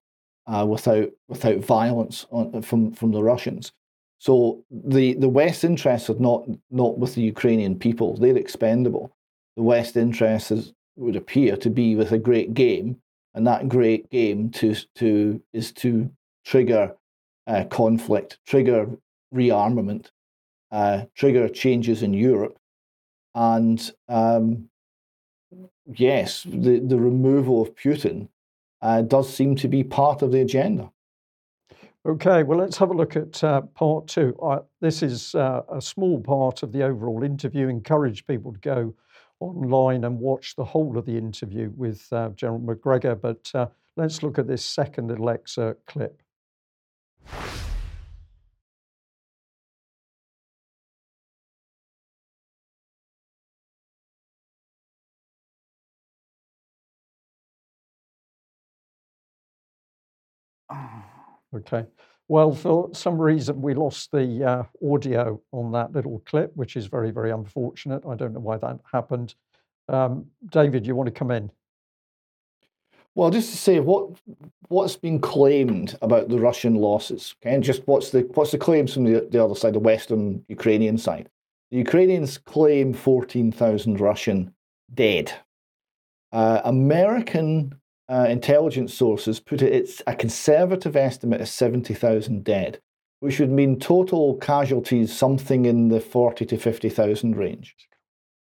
[0.47, 3.71] uh, without without violence on, from from the Russians.
[4.19, 9.11] So the the West interests are not not with the Ukrainian people; they're expendable.
[9.57, 12.97] The West interests is, would appear to be with a great game,
[13.33, 16.09] and that great game to to is to
[16.45, 16.95] trigger
[17.47, 18.89] uh, conflict, trigger
[19.33, 20.11] rearmament,
[20.71, 22.57] uh, trigger changes in Europe,
[23.33, 24.69] and um,
[25.85, 28.27] yes, the, the removal of Putin
[28.81, 30.91] uh, does seem to be part of the agenda.
[32.07, 34.37] Okay, well, let's have a look at uh, part two.
[34.79, 37.67] This is uh, a small part of the overall interview.
[37.67, 38.93] Encourage people to go
[39.39, 43.15] online and watch the whole of the interview with uh, General Macgregor.
[43.15, 46.21] But uh, let's look at this second little excerpt clip.
[61.55, 61.85] Okay.
[62.27, 66.87] Well, for some reason, we lost the uh, audio on that little clip, which is
[66.87, 68.03] very, very unfortunate.
[68.07, 69.35] I don't know why that happened.
[69.87, 71.51] Um, David, you want to come in?
[73.13, 74.09] Well, just to say what
[74.67, 78.93] what's been claimed about the Russian losses, okay, and just what's the what's the claims
[78.93, 81.29] from the, the other side, the Western Ukrainian side.
[81.71, 84.53] The Ukrainians claim fourteen thousand Russian
[84.93, 85.31] dead.
[86.33, 87.75] Uh, American
[88.09, 92.79] uh, intelligence sources put it it's a conservative estimate of 70,000 dead,
[93.19, 97.75] which would mean total casualties something in the 40 to 50,000 range,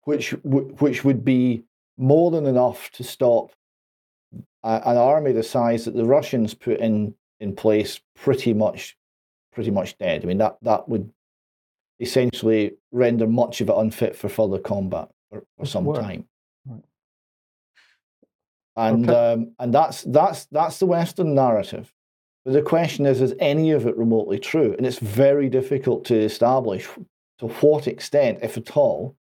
[0.04, 1.64] which which would be
[1.98, 3.52] more than enough to stop
[4.62, 8.96] a, an army the size that the Russians put in in place pretty much
[9.52, 10.22] pretty much dead.
[10.22, 11.12] I mean that that would
[11.98, 16.26] essentially render much of it unfit for further combat for, for some time.
[18.80, 19.32] And okay.
[19.32, 21.92] um, and that's that's that's the Western narrative.
[22.44, 24.74] But the question is, is any of it remotely true?
[24.76, 26.88] And it's very difficult to establish
[27.40, 29.16] to what extent, if at all,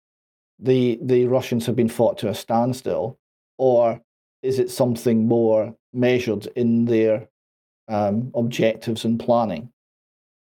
[0.59, 3.19] the the Russians have been fought to a standstill,
[3.57, 4.01] or
[4.43, 7.29] is it something more measured in their
[7.89, 9.73] um, objectives and planning?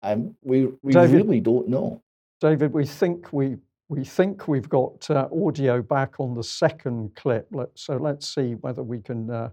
[0.03, 2.03] Um, we we David, really don't know.
[2.39, 3.57] David, we think we
[3.91, 7.45] we think we've got uh, audio back on the second clip.
[7.51, 9.49] Let, so let's see whether we can uh,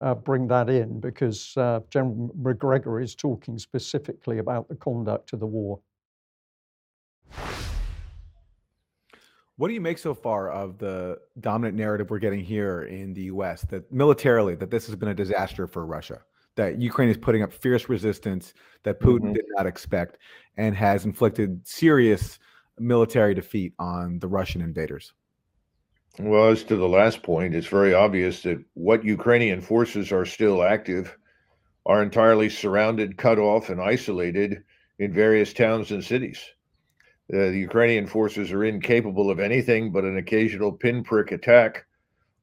[0.00, 5.40] uh, bring that in because uh, General Macgregor is talking specifically about the conduct of
[5.40, 5.80] the war.
[9.56, 13.24] What do you make so far of the dominant narrative we're getting here in the
[13.24, 13.66] U.S.
[13.68, 16.22] that militarily that this has been a disaster for Russia?
[16.56, 18.54] That Ukraine is putting up fierce resistance
[18.84, 19.32] that Putin mm-hmm.
[19.34, 20.16] did not expect
[20.56, 22.38] and has inflicted serious
[22.80, 25.12] military defeat on the Russian invaders.
[26.18, 30.62] Well, as to the last point, it's very obvious that what Ukrainian forces are still
[30.62, 31.16] active
[31.86, 34.62] are entirely surrounded, cut off, and isolated
[34.98, 36.44] in various towns and cities.
[37.32, 41.86] Uh, the Ukrainian forces are incapable of anything but an occasional pinprick attack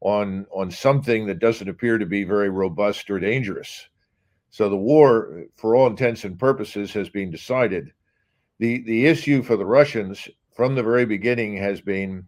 [0.01, 3.89] on on something that doesn't appear to be very robust or dangerous.
[4.51, 7.91] So the war, for all intents and purposes, has been decided.
[8.59, 12.27] The The issue for the Russians from the very beginning has been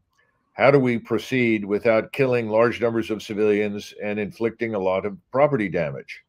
[0.53, 5.17] how do we proceed without killing large numbers of civilians and inflicting a lot of
[5.31, 6.23] property damage?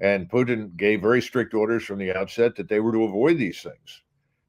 [0.00, 3.62] And Putin gave very strict orders from the outset that they were to avoid these
[3.62, 4.02] things.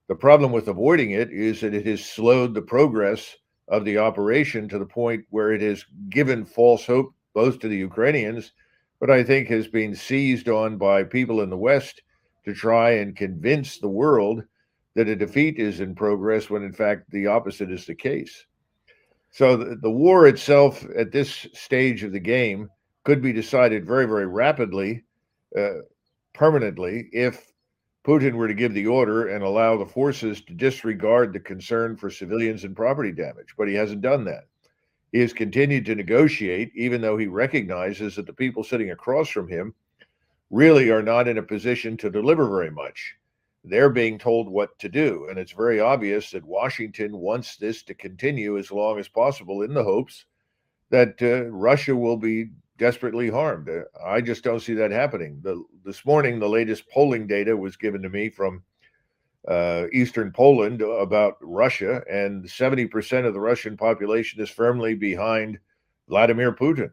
[0.08, 3.36] The problem with avoiding it is that it has slowed the progress
[3.68, 7.78] of the operation to the point where it has given false hope both to the
[7.78, 8.54] Ukrainians,
[9.00, 12.02] but I think has been seized on by people in the West
[12.46, 14.44] to try and convince the world
[14.98, 18.48] that a defeat is in progress when in fact the opposite is the case.
[19.30, 22.68] So the, the war itself at this stage of the game
[23.04, 25.06] could be decided very, very rapidly,
[25.56, 25.82] uh,
[26.34, 27.54] permanently, if
[28.04, 32.10] Putin were to give the order and allow the forces to disregard the concern for
[32.10, 33.54] civilians and property damage.
[33.56, 34.46] But he hasn't done that.
[35.12, 39.48] He has continued to negotiate, even though he recognizes that the people sitting across from
[39.48, 39.76] him
[40.50, 43.14] really are not in a position to deliver very much.
[43.70, 45.28] They're being told what to do.
[45.30, 49.74] And it's very obvious that Washington wants this to continue as long as possible in
[49.74, 50.26] the hopes
[50.90, 53.70] that uh, Russia will be desperately harmed.
[53.70, 55.40] Uh, I just don't see that happening.
[55.42, 58.64] The, this morning, the latest polling data was given to me from
[59.48, 65.58] uh, eastern Poland about Russia, and 70% of the Russian population is firmly behind
[66.10, 66.92] Vladimir Putin.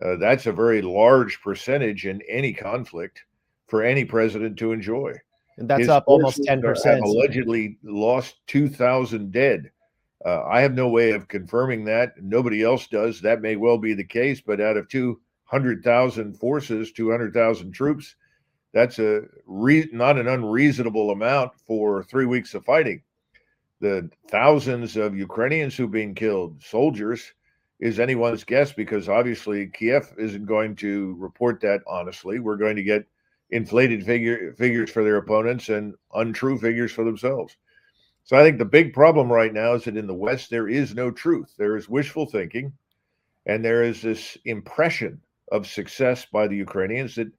[0.00, 3.24] Uh, that's a very large percentage in any conflict
[3.66, 5.14] for any president to enjoy.
[5.58, 7.02] And that's His up almost 10%.
[7.02, 9.70] allegedly lost 2,000 dead.
[10.24, 12.12] Uh, I have no way of confirming that.
[12.22, 13.20] Nobody else does.
[13.20, 18.14] That may well be the case, but out of 200,000 forces, 200,000 troops,
[18.72, 23.02] that's a re- not an unreasonable amount for three weeks of fighting.
[23.80, 27.32] The thousands of Ukrainians who've been killed, soldiers,
[27.80, 32.38] is anyone's guess because obviously Kiev isn't going to report that honestly.
[32.38, 33.04] We're going to get
[33.52, 37.56] inflated figure figures for their opponents and untrue figures for themselves.
[38.24, 40.94] So I think the big problem right now is that in the West, there is
[40.94, 41.54] no truth.
[41.58, 42.72] There is wishful thinking,
[43.46, 47.30] and there is this impression of success by the Ukrainians that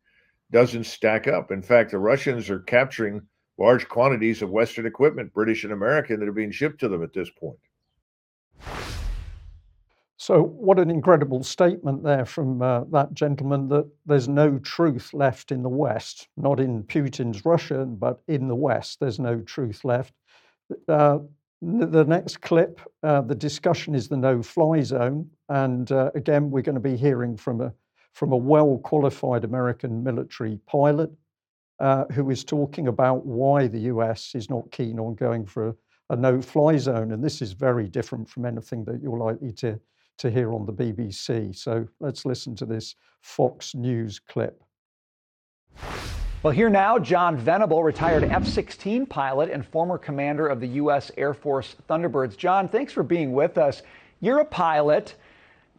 [0.52, 1.52] doesn't stack up.
[1.52, 3.22] In fact, the Russians are capturing
[3.58, 7.14] large quantities of Western equipment, British and American, that are being shipped to them at
[7.14, 7.58] this point.
[10.24, 15.52] So, what an incredible statement there from uh, that gentleman that there's no truth left
[15.52, 20.14] in the West, not in Putin's Russia, but in the West, there's no truth left.
[20.88, 21.20] Uh,
[21.62, 26.82] the next clip, uh, the discussion is the no-fly zone, and uh, again, we're going
[26.82, 27.74] to be hearing from a
[28.14, 31.12] from a well-qualified American military pilot
[31.82, 35.76] uh, who is talking about why the US is not keen on going for a,
[36.12, 39.78] a no-fly zone, and this is very different from anything that you're likely to
[40.18, 41.56] to hear on the BBC.
[41.56, 44.64] So let's listen to this Fox News clip.
[46.44, 51.10] Well, here now, John Venable, retired F 16 pilot and former commander of the U.S.
[51.16, 52.36] Air Force Thunderbirds.
[52.36, 53.82] John, thanks for being with us.
[54.20, 55.16] You're a pilot.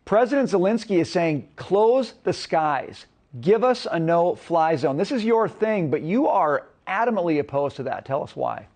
[0.06, 3.06] President Zelensky is saying, close the skies,
[3.40, 4.96] give us a no fly zone.
[4.96, 8.04] This is your thing, but you are adamantly opposed to that.
[8.04, 8.66] Tell us why.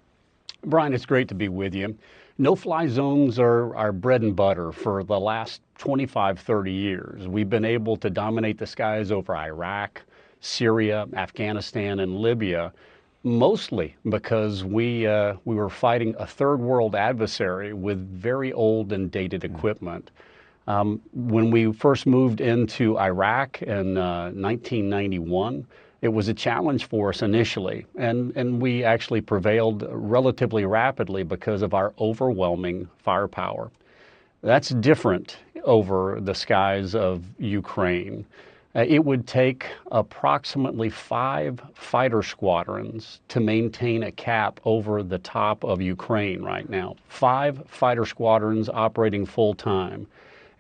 [0.65, 1.97] Brian, it's great to be with you.
[2.41, 7.27] No fly zones are our bread and butter for the last 25, 30 years.
[7.27, 10.03] We've been able to dominate the skies over Iraq,
[10.39, 12.73] Syria, Afghanistan, and Libya,
[13.25, 19.11] mostly because we uh, we were fighting a third world adversary with very old and
[19.11, 20.13] dated equipment.
[20.69, 25.67] Um, when we first moved into Iraq in uh, 1991,
[26.01, 31.63] it was a challenge for us initially, and, and we actually prevailed relatively rapidly because
[31.63, 33.71] of our overwhelming firepower.
[34.43, 38.25] That's different over the skies of Ukraine.
[38.77, 45.65] Uh, it would take approximately five fighter squadrons to maintain a cap over the top
[45.65, 46.95] of Ukraine right now.
[47.09, 50.07] Five fighter squadrons operating full time.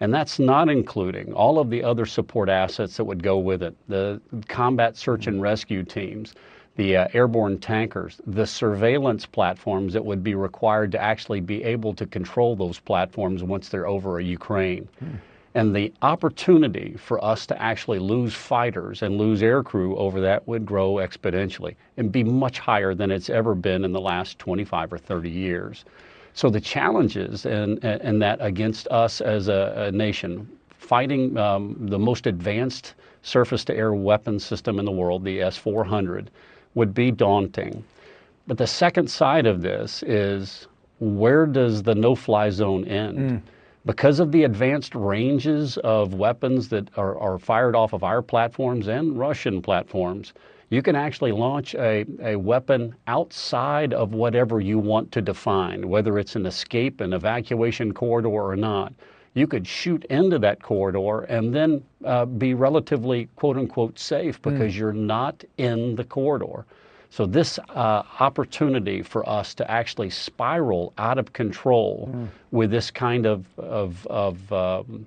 [0.00, 3.74] And that's not including all of the other support assets that would go with it
[3.88, 6.34] the combat search and rescue teams,
[6.76, 11.92] the uh, airborne tankers, the surveillance platforms that would be required to actually be able
[11.94, 14.88] to control those platforms once they're over Ukraine.
[15.00, 15.16] Hmm.
[15.54, 20.64] And the opportunity for us to actually lose fighters and lose aircrew over that would
[20.64, 24.98] grow exponentially and be much higher than it's ever been in the last 25 or
[24.98, 25.84] 30 years.
[26.38, 31.98] So the challenges and, and that against us as a, a nation, fighting um, the
[31.98, 36.30] most advanced surface to air weapon system in the world, the S 400,
[36.76, 37.82] would be daunting.
[38.46, 40.68] But the second side of this is
[41.00, 43.18] where does the no fly zone end?
[43.18, 43.42] Mm.
[43.84, 48.86] Because of the advanced ranges of weapons that are, are fired off of our platforms
[48.86, 50.34] and Russian platforms,
[50.70, 56.18] you can actually launch a, a weapon outside of whatever you want to define, whether
[56.18, 58.92] it's an escape, an evacuation corridor or not.
[59.34, 64.50] You could shoot into that corridor and then uh, be relatively quote unquote safe hmm.
[64.50, 64.78] because mm.
[64.78, 66.66] you're not in the corridor.
[67.10, 72.28] So, this uh, opportunity for us to actually spiral out of control mm.
[72.50, 75.06] with this kind of, of, of um,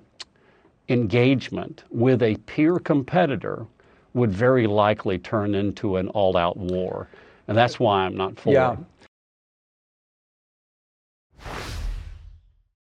[0.88, 3.66] engagement with a peer competitor
[4.14, 7.08] would very likely turn into an all out war.
[7.48, 8.72] And that's why I'm not for yeah.
[8.72, 8.78] it.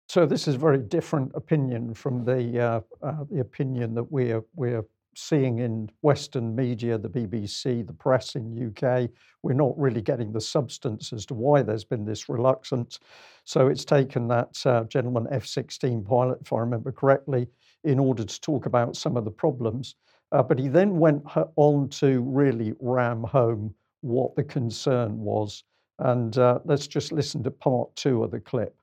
[0.09, 4.43] So this is a very different opinion from the uh, uh, the opinion that we're
[4.55, 4.83] we're
[5.15, 9.09] seeing in Western media, the BBC, the press in UK.
[9.41, 12.99] We're not really getting the substance as to why there's been this reluctance.
[13.43, 17.47] So it's taken that uh, gentleman F-16 pilot, if I remember correctly,
[17.83, 19.95] in order to talk about some of the problems.
[20.33, 21.23] Uh, but he then went
[21.55, 25.63] on to really ram home what the concern was.
[25.99, 28.75] And uh, let's just listen to part two of the clip.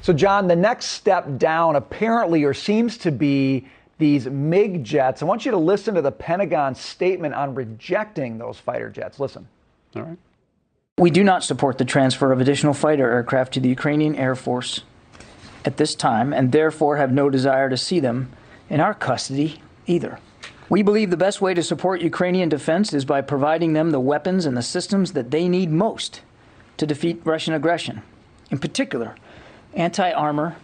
[0.00, 5.20] So, John, the next step down apparently or seems to be these MiG jets.
[5.20, 9.20] I want you to listen to the Pentagon's statement on rejecting those fighter jets.
[9.20, 9.46] Listen.
[9.94, 10.18] All right.
[10.96, 14.80] We do not support the transfer of additional fighter aircraft to the Ukrainian Air Force
[15.64, 18.32] at this time and therefore have no desire to see them
[18.70, 20.18] in our custody either.
[20.68, 24.44] We believe the best way to support Ukrainian defense is by providing them the weapons
[24.44, 26.20] and the systems that they need most
[26.76, 28.02] to defeat Russian aggression,
[28.50, 29.14] in particular,
[29.74, 30.56] anti armor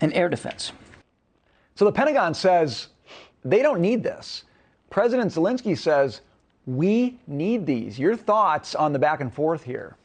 [0.00, 0.72] and air defense.
[1.74, 2.88] So the Pentagon says
[3.44, 4.44] they don't need this.
[4.90, 6.20] President Zelensky says
[6.66, 7.98] we need these.
[7.98, 9.96] Your thoughts on the back and forth here?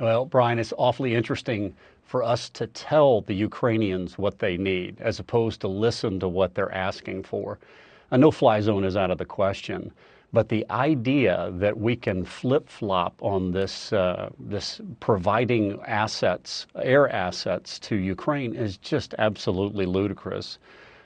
[0.00, 1.76] Well, Brian, it's awfully interesting
[2.10, 6.56] for us to tell the Ukrainians what they need as opposed to listen to what
[6.56, 7.60] they're asking for.
[8.10, 9.92] A no fly zone is out of the question.
[10.32, 17.08] But the idea that we can flip flop on this, uh, this providing assets, air
[17.10, 20.58] assets to Ukraine is just absolutely ludicrous.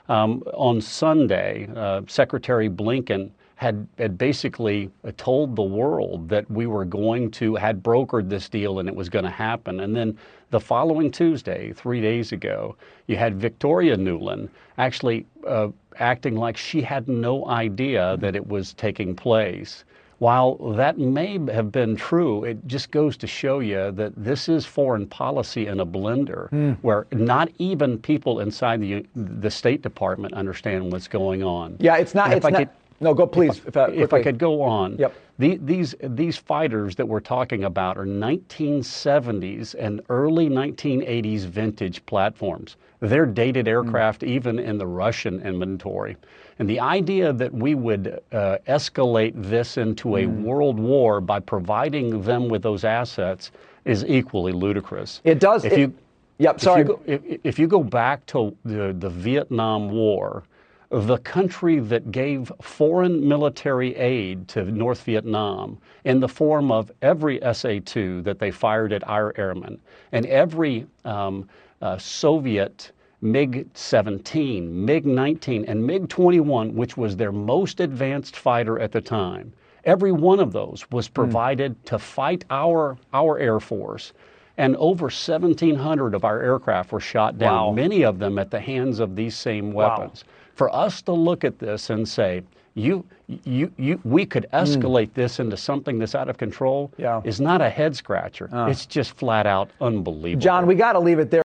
[0.09, 6.85] Um, on Sunday, uh, Secretary Blinken had, had basically told the world that we were
[6.85, 9.81] going to, had brokered this deal and it was going to happen.
[9.81, 10.17] And then
[10.51, 12.75] the following Tuesday, three days ago,
[13.07, 15.69] you had Victoria Nuland actually uh,
[15.99, 19.83] acting like she had no idea that it was taking place.
[20.19, 24.65] While that may have been true, it just goes to show you that this is
[24.65, 26.77] foreign policy in a blender, mm.
[26.81, 31.75] where not even people inside the the State Department understand what's going on.
[31.79, 32.31] Yeah, it's not.
[32.31, 32.59] it's not.
[32.59, 32.69] Could,
[32.99, 33.61] no, go please.
[33.65, 34.97] If I, if, if I could go on.
[34.97, 35.13] Yep.
[35.37, 42.77] The, these these fighters that we're talking about are 1970s and early 1980s vintage platforms.
[43.01, 43.71] They're dated hmm.
[43.71, 44.29] aircraft mm.
[44.29, 46.15] even in the Russian inventory.
[46.57, 50.43] And the idea that we would uh, escalate this into a mm.
[50.43, 53.51] world war by providing them with those assets
[53.83, 55.19] is equally ludicrous.
[55.25, 55.65] It does.
[55.65, 55.93] If it, you,
[56.37, 56.61] yep.
[56.61, 56.81] Sorry.
[56.81, 60.43] If you, go, if, if you go back to the, the Vietnam War
[60.89, 67.39] the country that gave foreign military aid to North Vietnam in the form of every
[67.53, 69.79] SA 2 that they fired at our airmen
[70.11, 71.47] and every um,
[71.81, 78.79] uh, Soviet MiG 17, MiG 19, and MiG 21, which was their most advanced fighter
[78.79, 79.51] at the time.
[79.85, 81.13] Every one of those was Hmm.
[81.13, 84.13] provided to fight our our air force.
[84.57, 87.71] And over 1,700 of our aircraft were shot down, Wow.
[87.73, 90.11] many of them at the hands of these same Wow.
[90.55, 90.71] Weapons.
[90.71, 92.43] For us to look at this and say,
[92.73, 97.01] you, you, you, we could escalate this into something that's out of control Hmm.
[97.01, 97.21] Yeah.
[97.23, 98.49] is not a head scratcher.
[98.53, 98.67] Uh.
[98.67, 100.41] It's just flat out unbelievable.
[100.43, 101.41] John, we got to leave it there.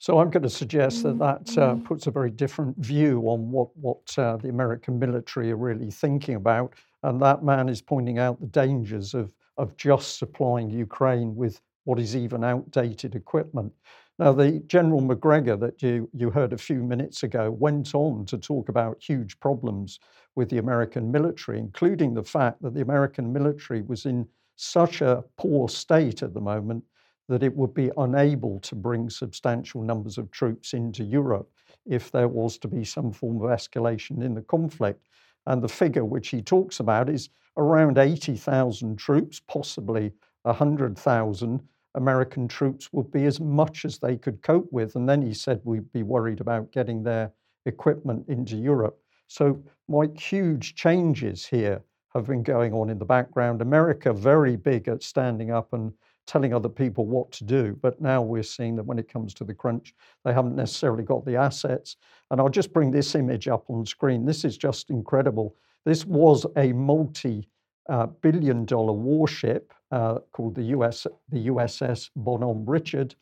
[0.00, 3.68] So I'm going to suggest that that uh, puts a very different view on what
[3.76, 8.40] what uh, the American military are really thinking about, and that man is pointing out
[8.40, 13.72] the dangers of of just supplying Ukraine with what is even outdated equipment.
[14.18, 18.36] Now, the General Macgregor that you you heard a few minutes ago went on to
[18.36, 20.00] talk about huge problems
[20.34, 25.22] with the American military, including the fact that the American military was in such a
[25.36, 26.82] poor state at the moment
[27.28, 31.48] that it would be unable to bring substantial numbers of troops into Europe
[31.86, 35.06] if there was to be some form of escalation in the conflict.
[35.46, 40.12] And the figure which he talks about is around 80,000 troops, possibly
[40.42, 41.62] 100,000
[41.94, 44.94] American troops would be as much as they could cope with.
[44.96, 47.32] And then he said we'd be worried about getting their
[47.66, 48.98] equipment into Europe.
[49.26, 51.82] So, Mike, huge changes here
[52.14, 53.60] have been going on in the background.
[53.60, 55.92] America very big at standing up and
[56.26, 57.76] telling other people what to do.
[57.80, 61.24] But now we're seeing that when it comes to the crunch, they haven't necessarily got
[61.24, 61.96] the assets.
[62.30, 64.24] And I'll just bring this image up on screen.
[64.24, 65.56] This is just incredible.
[65.84, 67.48] This was a multi
[67.88, 73.14] uh, billion dollar warship uh, called the, US, the USS Bonhomme Richard,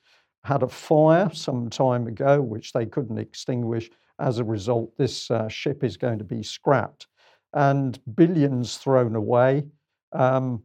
[0.44, 3.90] had a fire some time ago, which they couldn't extinguish.
[4.18, 7.06] As a result, this uh, ship is going to be scrapped
[7.52, 9.64] and billions thrown away.
[10.12, 10.62] Um,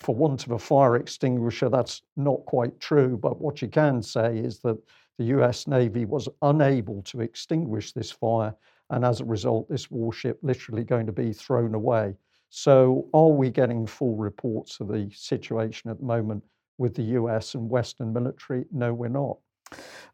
[0.00, 3.18] for want of a fire extinguisher, that's not quite true.
[3.20, 4.78] But what you can say is that
[5.18, 8.54] the US Navy was unable to extinguish this fire.
[8.90, 12.14] And as a result, this warship literally going to be thrown away.
[12.50, 16.42] So, are we getting full reports of the situation at the moment
[16.78, 18.64] with the US and Western military?
[18.72, 19.38] No, we're not.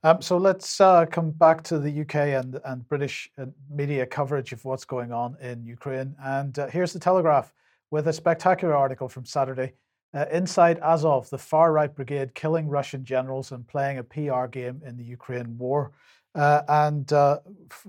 [0.03, 4.53] Um, so let's uh, come back to the UK and, and British uh, media coverage
[4.53, 6.15] of what's going on in Ukraine.
[6.23, 7.53] And uh, here's the Telegraph
[7.91, 9.75] with a spectacular article from Saturday.
[10.13, 14.81] Uh, inside Azov, the far right brigade killing Russian generals and playing a PR game
[14.87, 15.93] in the Ukraine war.
[16.35, 17.39] Uh, and uh,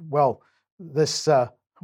[0.10, 0.42] well,
[0.80, 1.28] this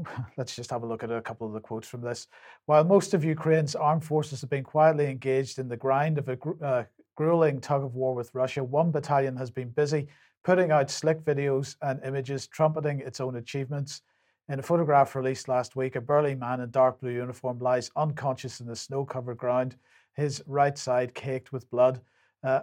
[0.37, 2.27] let's just have a look at a couple of the quotes from this.
[2.65, 6.35] While most of Ukraine's armed forces have been quietly engaged in the grind of a
[6.35, 6.83] gru- uh,
[7.15, 10.07] grueling tug of war with Russia, one battalion has been busy
[10.43, 14.01] putting out slick videos and images trumpeting its own achievements.
[14.49, 18.59] In a photograph released last week, a burly man in dark blue uniform lies unconscious
[18.59, 19.75] in the snow covered ground,
[20.15, 22.01] his right side caked with blood.
[22.43, 22.61] Uh,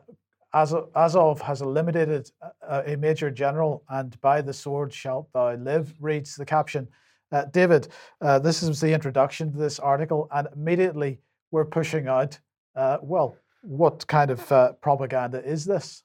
[0.54, 2.30] Azov, has eliminated
[2.62, 6.88] a, a major general, and by the sword shalt thou live, reads the caption.
[7.30, 7.88] Uh, David,
[8.20, 11.18] uh, this is the introduction to this article, and immediately
[11.50, 12.38] we're pushing out.
[12.74, 16.02] Uh, well, what kind of uh, propaganda is this?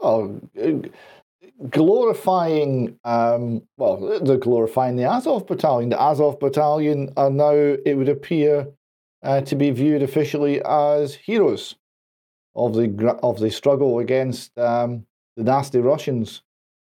[0.00, 0.40] Oh,
[1.70, 5.90] glorifying, um, well, they're glorifying the Azov battalion.
[5.90, 8.66] The Azov battalion are now, it would appear,
[9.22, 11.76] uh, to be viewed officially as heroes
[12.54, 16.42] of the of the struggle against um, the nasty Russians,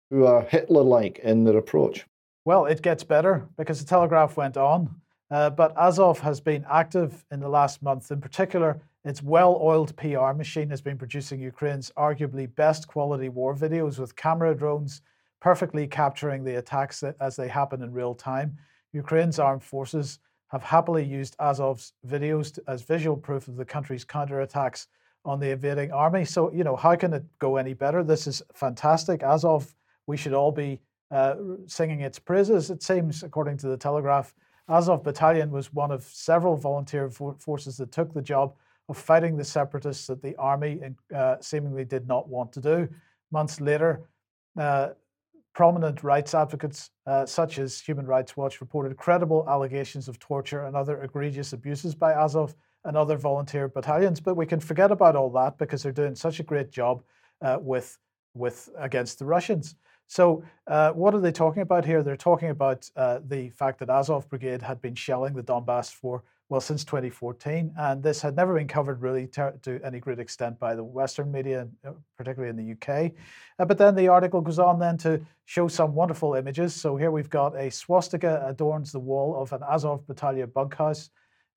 [0.10, 2.05] who are Hitler-like in their approach.
[2.45, 4.95] Well, it gets better because the Telegraph went on.
[5.32, 8.10] Uh, but Azov has been active in the last month.
[8.12, 13.55] In particular, its well oiled PR machine has been producing Ukraine's arguably best quality war
[13.55, 15.01] videos with camera drones
[15.39, 18.57] perfectly capturing the attacks as they happen in real time.
[18.91, 24.88] Ukraine's armed forces have happily used Azov's videos as visual proof of the country's counterattacks
[25.24, 26.26] on the invading army.
[26.26, 28.03] So, you know, how can it go any better?
[28.03, 29.22] This is fantastic.
[29.22, 29.74] Azov,
[30.10, 30.82] we should all be
[31.12, 31.36] uh,
[31.68, 34.34] singing its praises, it seems, according to the Telegraph.
[34.68, 38.55] Azov Battalion was one of several volunteer for- forces that took the job
[38.89, 40.82] of fighting the separatists that the army
[41.16, 42.89] uh, seemingly did not want to do.
[43.32, 44.01] Months later,
[44.60, 44.89] uh,
[45.53, 50.76] prominent rights advocates, uh, such as Human Rights Watch, reported credible allegations of torture and
[50.76, 52.55] other egregious abuses by Azov
[52.86, 54.20] and other volunteer battalions.
[54.20, 57.03] But we can forget about all that because they're doing such a great job
[57.41, 57.99] uh, with
[58.34, 59.76] with against the Russians.
[60.10, 62.01] So, uh, what are they talking about here?
[62.01, 66.24] They're talking about uh, the fact that Azov Brigade had been shelling the Donbass for,
[66.49, 67.72] well, since 2014.
[67.78, 71.32] And this had never been covered really to, to any great extent by the Western
[71.32, 73.12] media, uh, particularly in the UK.
[73.60, 76.74] Uh, but then the article goes on then to show some wonderful images.
[76.74, 81.12] So, here we've got a swastika adorns the wall of an Azov battalion bunkhouse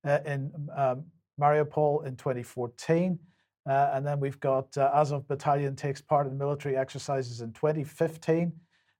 [0.05, 1.05] uh, in um,
[1.41, 3.17] Mariupol in 2014.
[3.65, 8.51] Uh, and then we've got uh, Azov Battalion takes part in military exercises in 2015.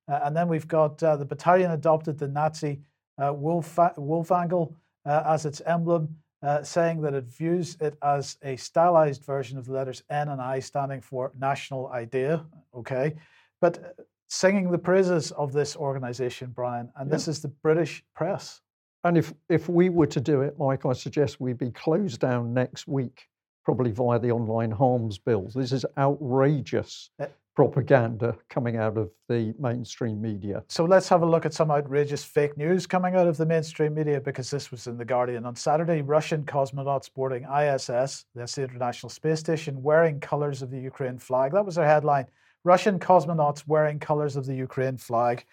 [0.08, 2.82] Uh, and then we've got uh, the battalion adopted the Nazi
[3.24, 4.74] uh, wolf, Wolfsangel
[5.06, 9.66] uh, as its emblem, uh, saying that it views it as a stylized version of
[9.66, 12.46] the letters N and I standing for national idea.
[12.76, 13.16] Okay.
[13.62, 13.98] But
[14.28, 17.16] singing the praises of this organization, Brian, and yeah.
[17.16, 18.62] this is the British press.
[19.06, 22.54] And if, if we were to do it, Mike, I suggest we be closed down
[22.54, 23.28] next week,
[23.64, 25.54] probably via the online harms bills.
[25.54, 27.10] This is outrageous.
[27.20, 30.64] Uh, propaganda coming out of the mainstream media.
[30.70, 33.94] So let's have a look at some outrageous fake news coming out of the mainstream
[33.94, 35.46] media because this was in The Guardian.
[35.46, 40.80] On Saturday, Russian cosmonauts boarding ISS, that's the International Space Station, wearing colors of the
[40.80, 41.52] Ukraine flag.
[41.52, 42.26] That was their headline
[42.64, 45.46] Russian cosmonauts wearing colors of the Ukraine flag.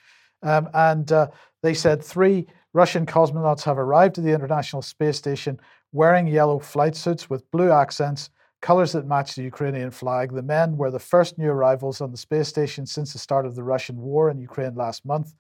[0.43, 1.29] Um, and uh,
[1.63, 5.61] they said three Russian cosmonauts have arrived at the International Space Station
[5.93, 8.31] wearing yellow flight suits with blue accents
[8.61, 10.33] colors that match the Ukrainian flag.
[10.33, 13.55] The men were the first new arrivals on the space station since the start of
[13.55, 15.35] the Russian war in Ukraine last month.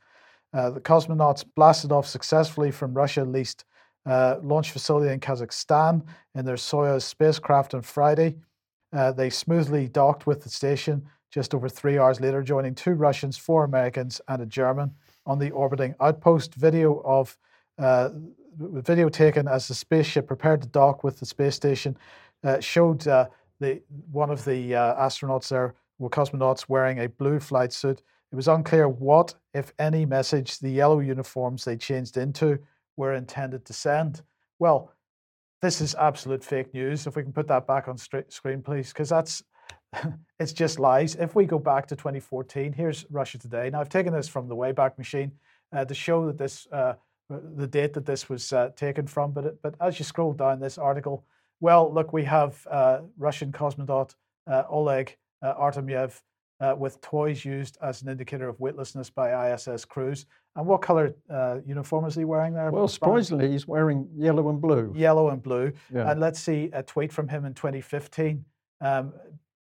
[0.53, 3.65] Uh, the cosmonauts blasted off successfully from Russia leased
[4.07, 6.03] uh, launch facility in Kazakhstan
[6.35, 8.37] in their Soyuz spacecraft on Friday.
[8.93, 13.37] Uh, they smoothly docked with the station just over three hours later, joining two Russians,
[13.37, 14.93] four Americans, and a German
[15.27, 16.55] on the orbiting outpost.
[16.55, 17.37] Video of
[17.79, 18.09] uh,
[18.61, 21.97] video taken as the spaceship prepared to dock with the space station
[22.45, 23.27] uh, showed uh,
[23.61, 28.03] the one of the uh, astronauts there, were cosmonauts, wearing a blue flight suit.
[28.33, 32.59] It was unclear what, if any, message the yellow uniforms they changed into
[32.97, 34.23] were intended to send.
[34.59, 34.93] Well,
[35.61, 37.07] this is absolute fake news.
[37.07, 39.43] If we can put that back on screen, please, because that's
[40.39, 41.17] it's just lies.
[41.17, 43.71] If we go back to 2014, here's Russia Today.
[43.71, 45.33] Now, I've taken this from the Wayback Machine
[45.73, 46.95] uh, to show that this, uh,
[47.57, 49.33] the date that this was uh, taken from.
[49.33, 51.25] But, it, but as you scroll down this article,
[51.61, 54.15] well, look, we have uh, Russian cosmonaut
[54.47, 56.21] uh, Oleg uh, Artemyev
[56.61, 60.27] uh, with toys used as an indicator of weightlessness by ISS crews.
[60.57, 62.71] And what color uh, uniform is he wearing there?
[62.71, 64.93] Well, surprisingly, he's wearing yellow and blue.
[64.97, 65.73] Yellow and blue.
[65.95, 66.11] Yeah.
[66.11, 68.45] And let's see a tweet from him in 2015.
[68.81, 69.13] Um,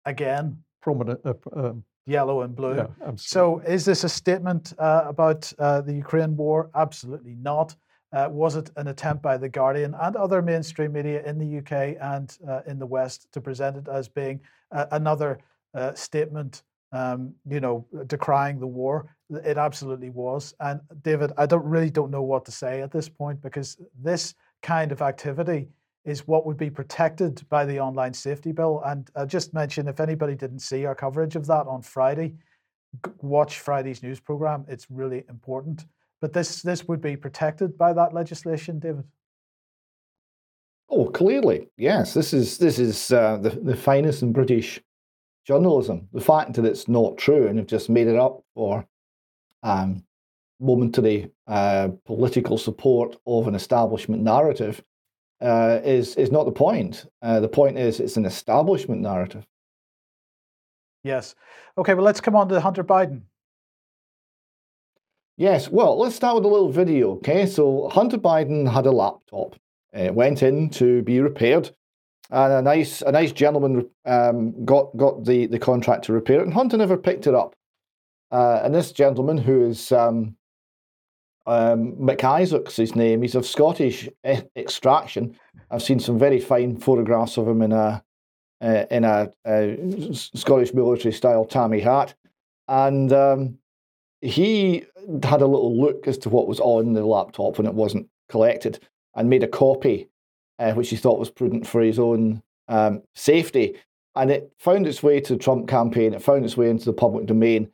[0.04, 1.20] again, prominent.
[1.24, 2.76] Uh, um, yellow and blue.
[2.76, 6.70] Yeah, so, is this a statement about the Ukraine war?
[6.74, 7.76] Absolutely not.
[8.12, 11.96] Uh, was it an attempt by The Guardian and other mainstream media in the UK
[12.00, 14.40] and uh, in the West to present it as being
[14.72, 15.38] uh, another
[15.74, 19.14] uh, statement, um, you know, decrying the war?
[19.30, 20.54] It absolutely was.
[20.58, 24.34] And David, I don't really don't know what to say at this point because this
[24.60, 25.68] kind of activity
[26.04, 28.82] is what would be protected by the online safety bill.
[28.86, 32.34] And I just mention if anybody didn't see our coverage of that on Friday,
[33.20, 34.64] watch Friday's news program.
[34.68, 35.84] It's really important.
[36.20, 39.04] But this this would be protected by that legislation, David.
[40.88, 42.14] Oh, clearly, yes.
[42.14, 44.80] This is this is uh, the the finest in British
[45.46, 46.08] journalism.
[46.12, 48.86] The fact that it's not true and have just made it up for
[49.62, 50.04] um,
[50.58, 54.82] momentary uh, political support of an establishment narrative
[55.40, 57.06] uh, is is not the point.
[57.22, 59.46] Uh, the point is it's an establishment narrative.
[61.02, 61.34] Yes.
[61.78, 61.94] Okay.
[61.94, 63.22] Well, let's come on to Hunter Biden.
[65.40, 67.46] Yes, well, let's start with a little video, okay?
[67.46, 69.56] So Hunter Biden had a laptop.
[69.90, 71.70] It went in to be repaired,
[72.30, 76.44] and a nice a nice gentleman um, got got the, the contract to repair it,
[76.44, 77.54] and Hunter never picked it up.
[78.30, 80.36] Uh, and this gentleman, who is um,
[81.46, 84.08] um, Mac Isaac's his name, he's of Scottish
[84.56, 85.36] extraction.
[85.70, 88.02] I've seen some very fine photographs of him in a
[88.62, 89.30] uh, in a,
[90.14, 92.14] Scottish military style tammy hat,
[92.68, 93.58] and um,
[94.20, 94.84] he
[95.22, 98.78] had a little look as to what was on the laptop when it wasn't collected
[99.14, 100.08] and made a copy,
[100.58, 103.76] uh, which he thought was prudent for his own um, safety.
[104.14, 106.92] And it found its way to the Trump campaign, it found its way into the
[106.92, 107.70] public domain.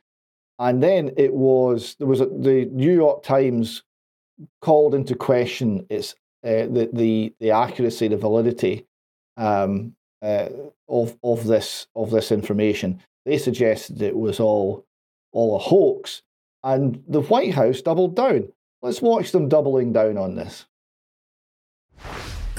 [0.59, 3.83] And then it was, there was a, the New York Times
[4.61, 8.85] called into question its uh, the, the the accuracy, the validity
[9.35, 10.49] um, uh,
[10.87, 13.01] of of this of this information.
[13.25, 14.85] They suggested it was all
[15.31, 16.21] all a hoax,
[16.63, 18.49] and the White House doubled down.
[18.81, 20.65] Let's watch them doubling down on this.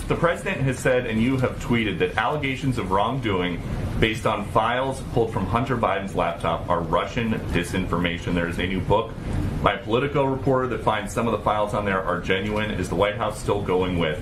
[0.09, 3.61] The president has said, and you have tweeted, that allegations of wrongdoing
[4.00, 8.32] based on files pulled from Hunter Biden's laptop are Russian disinformation.
[8.32, 9.12] There is a new book
[9.62, 12.70] by a Politico reporter that finds some of the files on there are genuine.
[12.70, 14.18] Is the White House still going with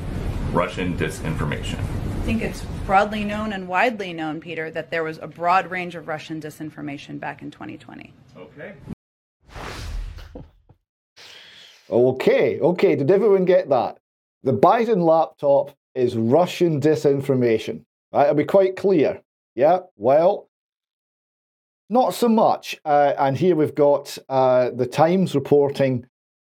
[0.51, 1.79] Russian disinformation?
[1.79, 5.95] I think it's broadly known and widely known, Peter, that there was a broad range
[5.95, 8.13] of Russian disinformation back in 2020.
[8.37, 8.75] Okay.
[11.89, 13.99] Okay, okay, did everyone get that?
[14.47, 17.85] The Biden laptop is Russian disinformation.
[18.13, 19.21] Right, it'll be quite clear.
[19.57, 20.49] Yeah, well,
[21.91, 22.79] not so much.
[22.85, 26.07] Uh, and here we've got uh, the Times reporting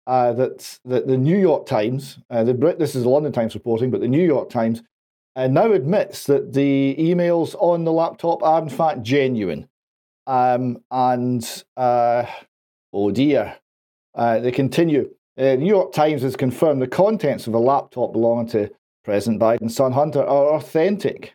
[0.07, 3.55] uh, that, that the New York Times, uh, the Brit, this is the London Times
[3.55, 4.83] reporting, but the New York Times
[5.35, 9.71] uh, now admits that the emails on the laptop are in fact genuine.
[10.27, 12.27] Um, and uh,
[12.93, 13.57] oh dear,
[14.15, 15.16] they continue.
[15.39, 18.71] Uh, New York Times has confirmed the contents of a laptop belonging to
[19.05, 21.35] President Biden's son Hunter are authentic.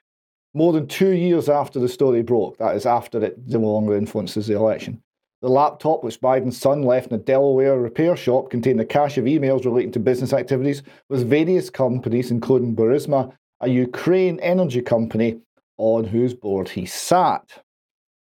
[0.53, 4.47] More than two years after the story broke, that is after it no longer influences
[4.47, 5.01] the election.
[5.41, 9.25] The laptop, which Biden's son left in a Delaware repair shop, contained a cache of
[9.25, 13.31] emails relating to business activities with various companies, including Burisma,
[13.61, 15.39] a Ukraine energy company
[15.77, 17.63] on whose board he sat.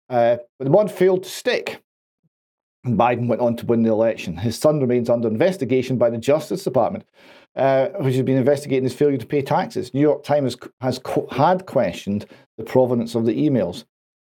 [0.08, 1.82] Uh, but the one failed to stick.
[2.96, 4.36] Biden went on to win the election.
[4.36, 7.04] His son remains under investigation by the Justice Department,
[7.56, 9.92] uh, which has been investigating his failure to pay taxes.
[9.92, 12.26] New York Times has, has had questioned
[12.56, 13.84] the provenance of the emails.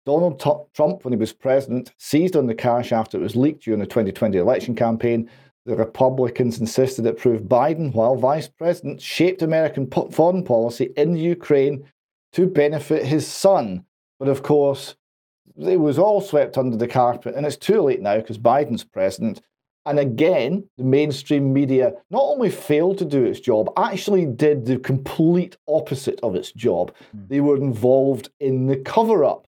[0.05, 0.39] Donald
[0.73, 3.85] Trump, when he was president, seized on the cache after it was leaked during the
[3.85, 5.29] 2020 election campaign.
[5.65, 11.83] The Republicans insisted it proved Biden, while vice president, shaped American foreign policy in Ukraine
[12.31, 13.83] to benefit his son.
[14.17, 14.95] But of course,
[15.57, 19.41] it was all swept under the carpet, and it's too late now because Biden's president.
[19.85, 24.77] And again, the mainstream media not only failed to do its job, actually did the
[24.79, 26.93] complete opposite of its job.
[27.15, 27.29] Mm.
[27.29, 29.47] They were involved in the cover up.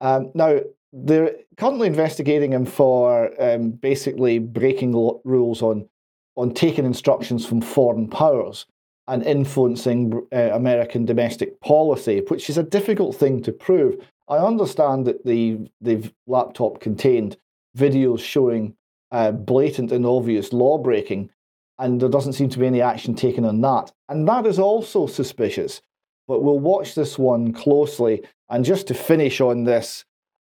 [0.00, 0.58] Um, now,
[0.92, 4.92] they're currently investigating him for um, basically breaking
[5.24, 5.88] rules on,
[6.36, 8.66] on taking instructions from foreign powers
[9.06, 13.96] and influencing uh, American domestic policy, which is a difficult thing to prove.
[14.28, 17.36] I understand that the the laptop contained
[17.76, 18.74] videos showing
[19.10, 21.30] uh, blatant and obvious law breaking,
[21.78, 23.92] and there doesn't seem to be any action taken on that.
[24.08, 25.80] And that is also suspicious.
[26.26, 28.22] But we'll watch this one closely.
[28.50, 30.04] And just to finish on this,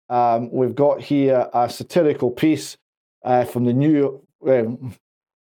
[0.10, 2.78] um, we've got here a satirical piece
[3.24, 4.96] uh, from the New um,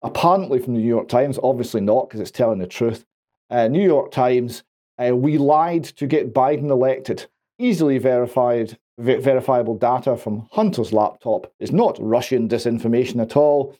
[0.02, 3.06] apparently from the New York Times, obviously not because it's telling the truth.
[3.50, 4.64] Uh, New York Times,
[4.98, 7.28] uh, we lied to get Biden elected
[7.60, 13.76] easily verified ver- verifiable data from Hunter's laptop is not Russian disinformation at all.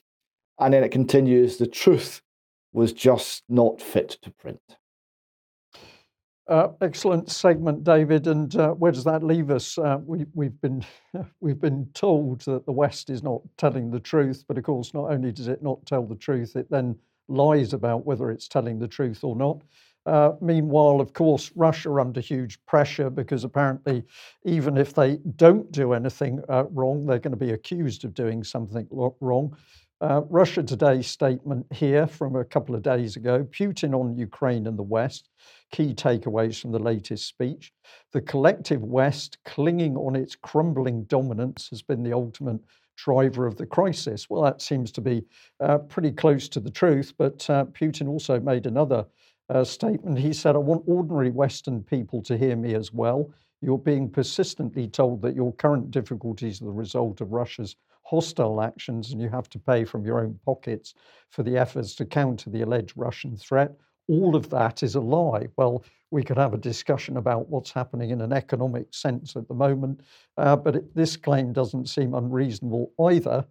[0.58, 2.22] And then it continues the truth
[2.72, 4.60] was just not fit to print.
[6.48, 8.26] Uh, excellent segment, David.
[8.26, 9.76] And uh, where does that leave us?
[9.76, 10.84] Uh, we, we've been
[11.40, 15.10] we've been told that the West is not telling the truth, but of course, not
[15.10, 16.96] only does it not tell the truth, it then
[17.28, 19.60] lies about whether it's telling the truth or not.
[20.08, 24.02] Uh, meanwhile, of course, Russia under huge pressure because apparently,
[24.46, 28.42] even if they don't do anything uh, wrong, they're going to be accused of doing
[28.42, 28.88] something
[29.20, 29.54] wrong.
[30.00, 34.78] Uh, Russia Today statement here from a couple of days ago Putin on Ukraine and
[34.78, 35.28] the West.
[35.72, 37.74] Key takeaways from the latest speech.
[38.12, 42.62] The collective West, clinging on its crumbling dominance, has been the ultimate
[42.96, 44.30] driver of the crisis.
[44.30, 45.24] Well, that seems to be
[45.60, 49.04] uh, pretty close to the truth, but uh, Putin also made another
[49.48, 50.18] uh, statement.
[50.18, 53.30] He said, I want ordinary Western people to hear me as well.
[53.60, 59.12] You're being persistently told that your current difficulties are the result of Russia's hostile actions
[59.12, 60.94] and you have to pay from your own pockets
[61.30, 63.72] for the efforts to counter the alleged Russian threat.
[64.08, 65.48] All of that is a lie.
[65.56, 69.54] Well, we could have a discussion about what's happening in an economic sense at the
[69.54, 70.00] moment,
[70.38, 73.44] uh, but it, this claim doesn't seem unreasonable either.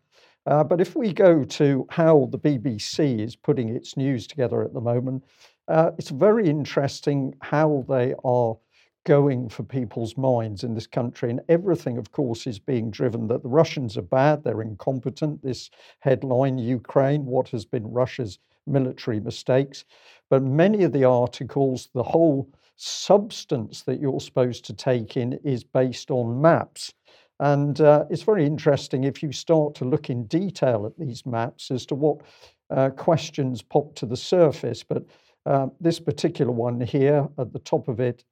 [0.48, 4.74] Uh, but if we go to how the BBC is putting its news together at
[4.74, 5.24] the moment,
[5.68, 8.56] uh, it's very interesting how they are
[9.06, 11.30] going for people's minds in this country.
[11.30, 15.42] And everything, of course, is being driven that the Russians are bad, they're incompetent.
[15.42, 19.86] This headline Ukraine, what has been Russia's military mistakes.
[20.30, 25.64] But many of the articles, the whole substance that you're supposed to take in is
[25.64, 26.94] based on maps.
[27.40, 31.72] And uh, it's very interesting if you start to look in detail at these maps
[31.72, 32.18] as to what
[32.70, 34.84] uh, questions pop to the surface.
[34.84, 35.06] But
[35.48, 38.26] uh, this particular one here at the top of it,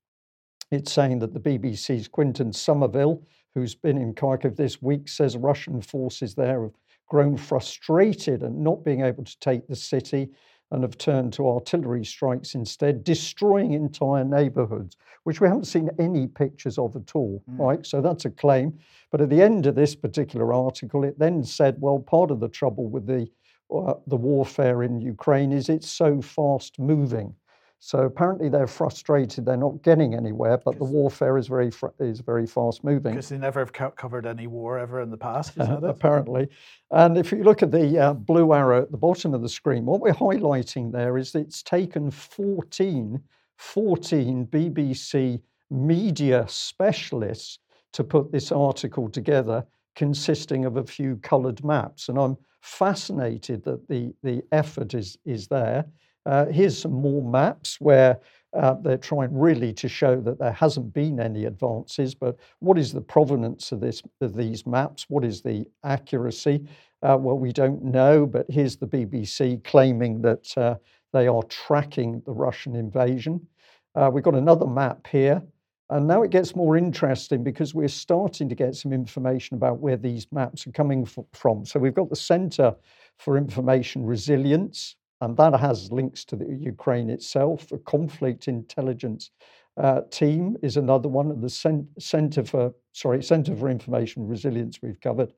[0.69, 5.81] it's saying that the BBC's Quentin Sommerville, who's been in Kharkiv this week, says Russian
[5.81, 6.73] forces there have
[7.07, 10.29] grown frustrated and not being able to take the city
[10.71, 16.27] and have turned to artillery strikes instead, destroying entire neighborhoods, which we haven't seen any
[16.27, 17.59] pictures of at all, mm.
[17.59, 17.85] right?
[17.85, 18.77] So that's a claim.
[19.09, 22.49] But at the end of this particular article, it then said, well, part of the
[22.49, 23.29] trouble with the
[23.73, 27.35] uh, the warfare in Ukraine is it's so fast moving.
[27.79, 30.57] So apparently they're frustrated; they're not getting anywhere.
[30.57, 33.13] But the warfare is very fr- is very fast moving.
[33.13, 35.53] Because they never have co- covered any war ever in the past.
[35.57, 36.47] Apparently,
[36.91, 39.85] and if you look at the uh, blue arrow at the bottom of the screen,
[39.85, 43.21] what we're highlighting there is it's taken 14,
[43.57, 47.59] 14 BBC media specialists
[47.93, 52.09] to put this article together consisting of a few coloured maps.
[52.09, 55.85] And I'm fascinated that the, the effort is, is there.
[56.25, 58.19] Uh, here's some more maps where
[58.57, 62.91] uh, they're trying really to show that there hasn't been any advances, but what is
[62.91, 65.05] the provenance of this of these maps?
[65.09, 66.65] What is the accuracy?
[67.03, 70.75] Uh, well, we don't know, but here's the BBC claiming that uh,
[71.13, 73.45] they are tracking the Russian invasion.
[73.93, 75.43] Uh, we've got another map here,
[75.89, 79.97] and now it gets more interesting because we're starting to get some information about where
[79.97, 81.65] these maps are coming from.
[81.65, 82.75] So we've got the Centre
[83.17, 87.67] for Information Resilience, and that has links to the Ukraine itself.
[87.67, 89.31] The conflict intelligence
[89.77, 94.81] uh, team is another one, and the Cent- Center for sorry Center for Information Resilience
[94.81, 95.33] we've covered,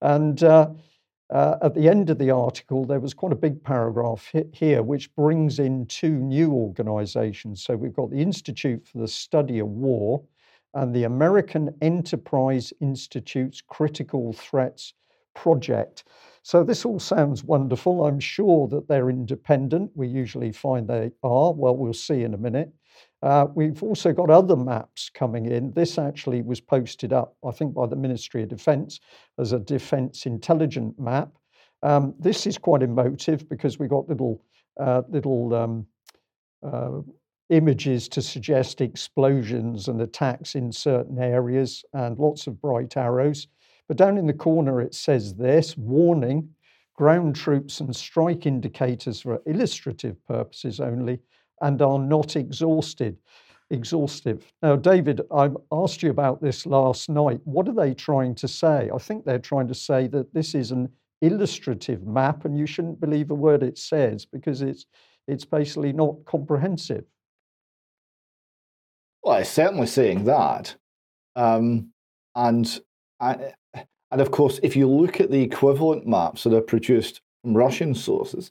[0.00, 0.42] and.
[0.42, 0.70] Uh,
[1.30, 5.14] uh, at the end of the article, there was quite a big paragraph here which
[5.14, 7.62] brings in two new organizations.
[7.62, 10.22] So we've got the Institute for the Study of War
[10.74, 14.94] and the American Enterprise Institute's Critical Threats
[15.34, 16.04] Project.
[16.42, 18.06] So this all sounds wonderful.
[18.06, 19.92] I'm sure that they're independent.
[19.94, 21.52] We usually find they are.
[21.52, 22.72] Well, we'll see in a minute.
[23.22, 25.72] Uh, we've also got other maps coming in.
[25.72, 29.00] This actually was posted up, I think, by the Ministry of Defence
[29.38, 31.30] as a defence intelligent map.
[31.82, 34.42] Um, this is quite emotive because we got little
[34.78, 35.86] uh, little um,
[36.62, 37.00] uh,
[37.50, 43.48] images to suggest explosions and attacks in certain areas and lots of bright arrows.
[43.88, 46.48] But down in the corner, it says this warning
[46.94, 51.18] ground troops and strike indicators for illustrative purposes only
[51.60, 53.16] and are not exhausted.
[53.70, 54.52] Exhaustive.
[54.62, 57.40] Now, David, I asked you about this last night.
[57.44, 58.90] What are they trying to say?
[58.92, 60.88] I think they're trying to say that this is an
[61.22, 64.86] illustrative map, and you shouldn't believe a word it says because it's
[65.28, 67.04] it's basically not comprehensive.
[69.22, 70.74] Well, it's certainly saying that,
[71.36, 71.92] um,
[72.34, 72.80] and
[73.20, 73.52] I,
[74.10, 77.94] and of course, if you look at the equivalent maps that are produced from Russian
[77.94, 78.50] sources,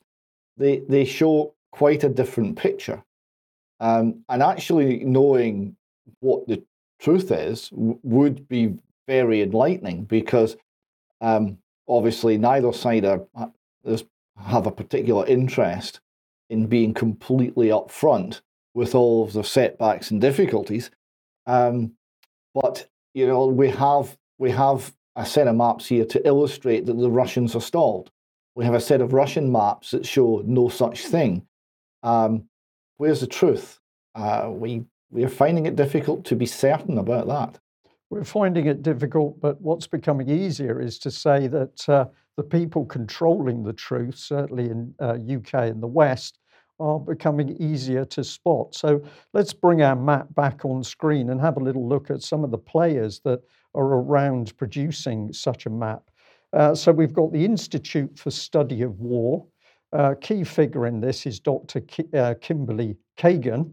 [0.57, 3.03] they, they show quite a different picture.
[3.80, 5.76] Um, and actually knowing
[6.20, 6.63] what the
[6.99, 8.76] truth is w- would be
[9.07, 10.57] very enlightening because
[11.22, 11.57] um,
[11.88, 13.26] obviously neither side are,
[14.38, 16.01] have a particular interest
[16.49, 18.41] in being completely upfront
[18.74, 20.91] with all of the setbacks and difficulties.
[21.47, 21.93] Um,
[22.53, 26.97] but you know we have we have a set of maps here to illustrate that
[26.97, 28.11] the Russians are stalled.
[28.55, 31.45] We have a set of Russian maps that show no such thing.
[32.03, 32.45] Um,
[32.97, 33.79] where's the truth?
[34.15, 37.59] Uh, we we are finding it difficult to be certain about that.
[38.09, 42.05] We're finding it difficult, but what's becoming easier is to say that uh,
[42.37, 46.39] the people controlling the truth, certainly in uh, UK and the West,
[46.79, 48.73] are becoming easier to spot.
[48.73, 49.01] So
[49.33, 52.51] let's bring our map back on screen and have a little look at some of
[52.51, 53.41] the players that
[53.75, 56.03] are around producing such a map.
[56.53, 59.45] Uh, so we've got the Institute for Study of War.
[59.91, 61.81] Uh, key figure in this is Dr.
[62.13, 63.71] Uh, Kimberly Kagan.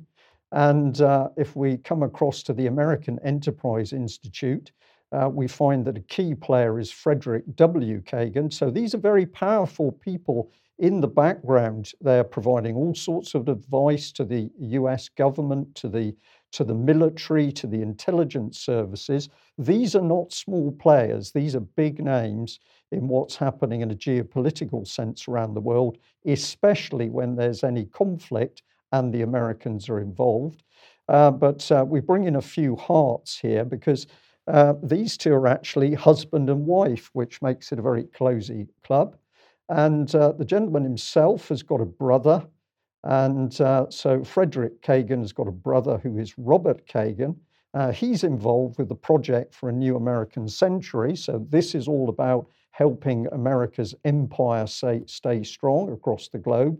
[0.52, 4.72] And uh, if we come across to the American Enterprise Institute,
[5.12, 8.00] uh, we find that a key player is Frederick W.
[8.02, 8.52] Kagan.
[8.52, 11.92] So these are very powerful people in the background.
[12.00, 16.14] They're providing all sorts of advice to the US government, to the
[16.56, 19.28] to the military, to the intelligence services.
[19.58, 22.60] These are not small players, these are big names
[22.92, 28.62] in what's happening in a geopolitical sense around the world, especially when there's any conflict
[28.92, 30.62] and the Americans are involved.
[31.08, 34.06] Uh, but uh, we bring in a few hearts here because
[34.48, 39.14] uh, these two are actually husband and wife, which makes it a very closey club.
[39.68, 42.46] And uh, the gentleman himself has got a brother
[43.04, 47.36] and uh, so Frederick Kagan has got a brother who is Robert Kagan.
[47.74, 51.14] Uh, he's involved with the project for a new American century.
[51.14, 56.78] So this is all about helping America's empire say, stay strong across the globe.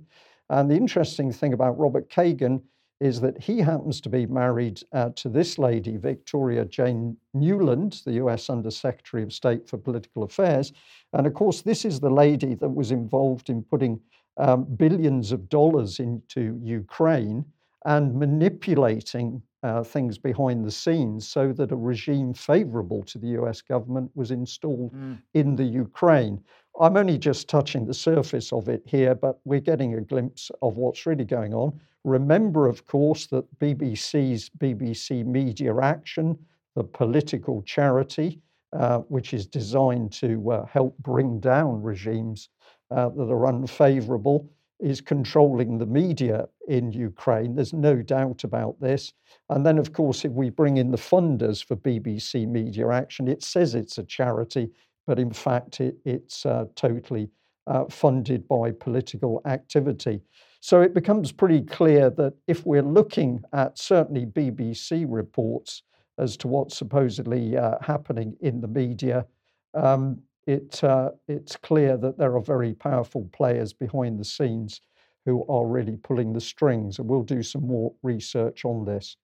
[0.51, 2.63] And the interesting thing about Robert Kagan
[3.01, 8.15] is that he happens to be married uh, to this lady, Victoria Jane Nuland, the
[8.15, 10.73] US Undersecretary of State for Political Affairs.
[11.13, 14.01] And of course, this is the lady that was involved in putting
[14.39, 17.45] um, billions of dollars into Ukraine
[17.85, 23.63] and manipulating uh, things behind the scenes so that a regime favorable to the US
[23.63, 25.19] government was installed mm.
[25.35, 26.41] in the Ukraine.
[26.79, 30.77] I'm only just touching the surface of it here, but we're getting a glimpse of
[30.77, 31.81] what's really going on.
[32.05, 36.39] Remember, of course, that BBC's BBC Media Action,
[36.75, 38.41] the political charity,
[38.73, 42.51] uh, which is designed to uh, help bring down regimes
[42.91, 47.55] uh, that are unfavorable is controlling the media in Ukraine.
[47.55, 49.13] There's no doubt about this.
[49.49, 53.43] And then, of course, if we bring in the funders for BBC Media Action, it
[53.43, 54.71] says it's a charity,
[55.07, 57.31] but in fact, it, it's uh, totally
[57.67, 60.21] uh, funded by political activity.
[60.61, 65.83] So it becomes pretty clear that if we're looking at certainly BBC reports
[66.19, 69.27] as to what's supposedly uh, happening in the media,
[69.75, 74.81] um, it, uh, it's clear that there are very powerful players behind the scenes
[75.25, 76.99] who are really pulling the strings.
[76.99, 79.17] And we'll do some more research on this.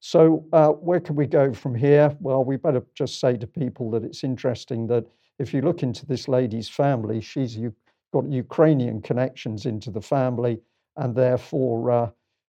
[0.00, 2.16] So, uh, where can we go from here?
[2.20, 5.06] Well, we better just say to people that it's interesting that
[5.38, 7.74] if you look into this lady's family, she's u-
[8.12, 10.60] got Ukrainian connections into the family,
[10.96, 12.10] and therefore, uh,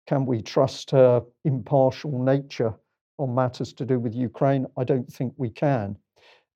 [0.08, 2.74] can we trust her impartial nature
[3.18, 4.66] on matters to do with Ukraine?
[4.78, 5.98] I don't think we can.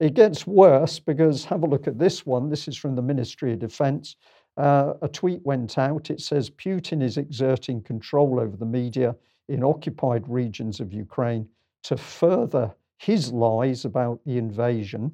[0.00, 2.48] It gets worse because have a look at this one.
[2.48, 4.16] This is from the Ministry of Defense.
[4.56, 6.10] Uh, a tweet went out.
[6.10, 9.14] It says Putin is exerting control over the media
[9.48, 11.46] in occupied regions of Ukraine
[11.82, 15.12] to further his lies about the invasion.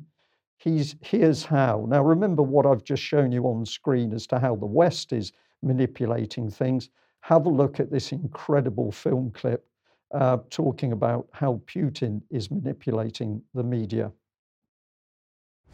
[0.59, 1.87] He's, here's how.
[1.89, 5.32] Now, remember what I've just shown you on screen as to how the West is
[5.62, 6.91] manipulating things.
[7.20, 9.66] Have a look at this incredible film clip
[10.14, 14.12] uh, talking about how Putin is manipulating the media.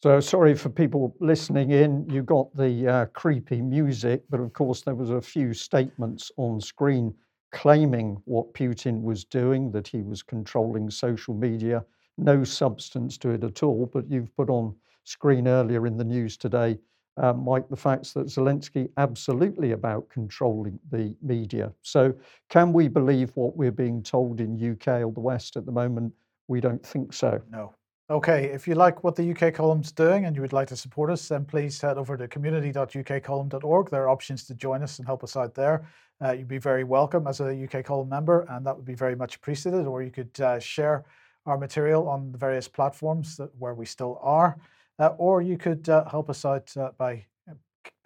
[0.00, 2.08] So sorry for people listening in.
[2.08, 6.60] You got the uh, creepy music, but of course there was a few statements on
[6.60, 7.12] screen
[7.50, 11.84] claiming what Putin was doing, that he was controlling social media.
[12.16, 13.86] No substance to it at all.
[13.86, 16.78] But you've put on screen earlier in the news today,
[17.16, 21.72] uh, Mike, the facts that Zelensky absolutely about controlling the media.
[21.82, 22.14] So
[22.48, 26.12] can we believe what we're being told in UK or the West at the moment?
[26.46, 27.42] We don't think so.
[27.50, 27.74] No.
[28.10, 31.10] Okay, if you like what the UK column's doing and you would like to support
[31.10, 33.90] us, then please head over to community.ukcolumn.org.
[33.90, 35.86] There are options to join us and help us out there.
[36.24, 39.14] Uh, you'd be very welcome as a UK column member, and that would be very
[39.14, 39.86] much appreciated.
[39.86, 41.04] Or you could uh, share
[41.44, 44.58] our material on the various platforms that, where we still are,
[44.98, 47.52] uh, or you could uh, help us out uh, by uh,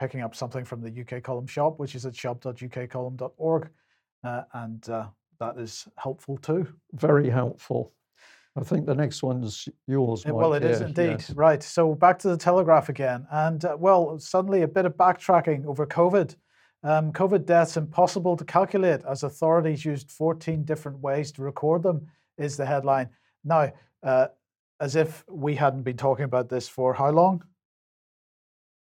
[0.01, 3.69] picking up something from the UK column shop, which is at shop.ukcolumn.org,
[4.25, 6.67] and that is helpful too.
[6.93, 7.93] Very helpful.
[8.55, 10.27] I think the next one's yours.
[10.27, 10.35] Mike.
[10.35, 11.17] Well, it is indeed.
[11.21, 11.31] Yes.
[11.31, 11.63] Right.
[11.63, 13.27] So back to the Telegraph again.
[13.31, 16.37] And uh, well, suddenly a bit of backtracking over COVID.
[16.85, 22.09] Um, COVID deaths impossible to calculate as authorities used 14 different ways to record them,
[22.37, 23.09] is the headline.
[23.45, 23.73] Now,
[24.03, 24.29] uh,
[24.81, 27.45] as if we hadn't been talking about this for how long?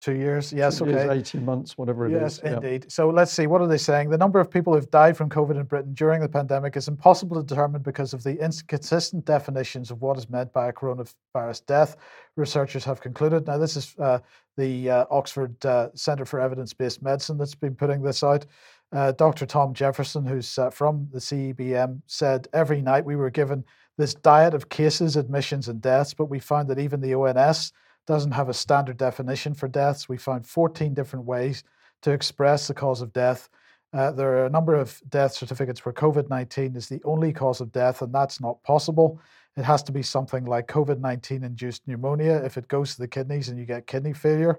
[0.01, 0.93] Two years, yes, Two okay.
[0.93, 2.41] Years, 18 months, whatever it yes, is.
[2.43, 2.85] yes, indeed.
[2.85, 2.89] Yeah.
[2.89, 4.09] So let's see, what are they saying?
[4.09, 7.37] The number of people who've died from COVID in Britain during the pandemic is impossible
[7.37, 11.97] to determine because of the inconsistent definitions of what is meant by a coronavirus death,
[12.37, 13.47] researchers have concluded.
[13.47, 14.21] Now, this is uh,
[14.57, 18.47] the uh, Oxford uh, Centre for Evidence Based Medicine that's been putting this out.
[18.93, 19.45] Uh, Dr.
[19.45, 23.65] Tom Jefferson, who's uh, from the CEBM, said every night we were given
[23.99, 27.73] this diet of cases, admissions, and deaths, but we found that even the ONS
[28.11, 30.09] doesn't have a standard definition for deaths.
[30.09, 31.63] We found 14 different ways
[32.03, 33.49] to express the cause of death.
[33.93, 37.61] Uh, there are a number of death certificates where COVID 19 is the only cause
[37.61, 39.21] of death, and that's not possible.
[39.57, 43.07] It has to be something like COVID 19 induced pneumonia if it goes to the
[43.07, 44.59] kidneys and you get kidney failure.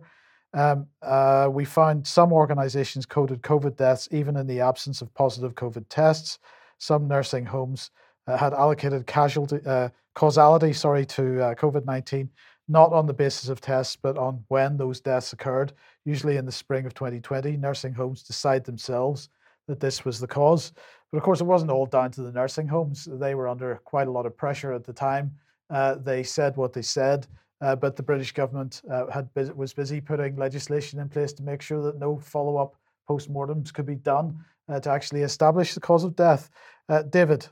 [0.53, 5.55] Um, uh, we found some organizations coded COVID deaths even in the absence of positive
[5.55, 6.39] COVID tests.
[6.77, 7.91] Some nursing homes
[8.27, 12.29] uh, had allocated casualty, uh, causality sorry, to uh, COVID 19
[12.71, 15.73] not on the basis of tests, but on when those deaths occurred,
[16.05, 17.57] usually in the spring of 2020.
[17.57, 19.27] Nursing homes decide themselves
[19.67, 20.71] that this was the cause.
[21.11, 23.09] But of course, it wasn't all down to the nursing homes.
[23.11, 25.35] They were under quite a lot of pressure at the time.
[25.69, 27.27] Uh, they said what they said,
[27.59, 31.61] uh, but the British government uh, had was busy putting legislation in place to make
[31.61, 32.75] sure that no follow up
[33.09, 34.37] postmortems could be done
[34.69, 36.49] uh, to actually establish the cause of death.
[36.87, 37.47] Uh, David,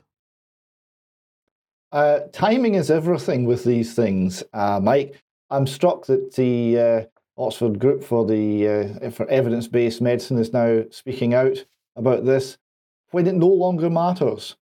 [1.92, 5.22] uh, timing is everything with these things, uh, Mike.
[5.50, 7.04] I'm struck that the uh,
[7.36, 8.68] Oxford Group for the
[9.02, 11.64] uh, for evidence-based medicine is now speaking out
[11.96, 12.58] about this
[13.10, 14.56] when it no longer matters,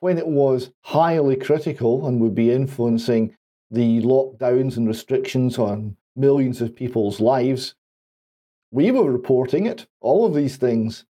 [0.00, 3.36] when it was highly critical and would be influencing
[3.70, 7.74] the lockdowns and restrictions on millions of people's lives.
[8.72, 11.04] We were reporting it, all of these things.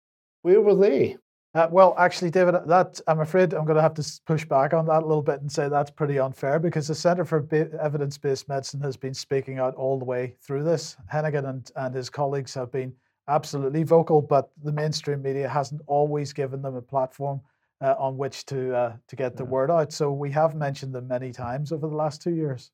[0.42, 1.18] Where were they?
[1.56, 4.86] Uh, well, actually, David, that I'm afraid I'm going to have to push back on
[4.86, 8.48] that a little bit and say that's pretty unfair because the Centre for ba- Evidence-Based
[8.48, 10.96] Medicine has been speaking out all the way through this.
[11.12, 12.94] Heneghan and, and his colleagues have been
[13.28, 17.42] absolutely vocal, but the mainstream media hasn't always given them a platform
[17.82, 19.92] uh, on which to uh, to get the word out.
[19.92, 22.72] So we have mentioned them many times over the last two years.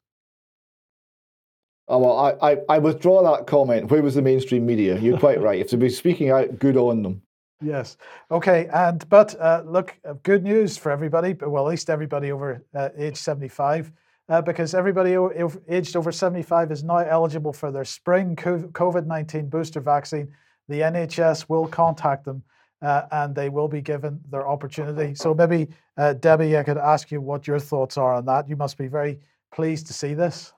[1.88, 3.91] Oh, well, I, I, I withdraw that comment.
[3.91, 4.97] Where was the mainstream media?
[4.97, 5.60] You're quite right.
[5.60, 7.22] If they've been speaking out, good on them.
[7.61, 7.98] Yes.
[8.32, 8.68] Okay.
[8.73, 11.34] And but uh, look, uh, good news for everybody.
[11.34, 13.91] But well, at least everybody over uh, age seventy-five,
[14.30, 19.48] uh, because everybody o- aged over seventy-five is now eligible for their spring COVID nineteen
[19.49, 20.34] booster vaccine.
[20.68, 22.44] The NHS will contact them.
[22.82, 25.15] Uh, and they will be given their opportunity.
[25.15, 28.48] So maybe, uh, Debbie, I could ask you what your thoughts are on that.
[28.49, 29.22] You must be very
[29.52, 30.53] pleased to see this.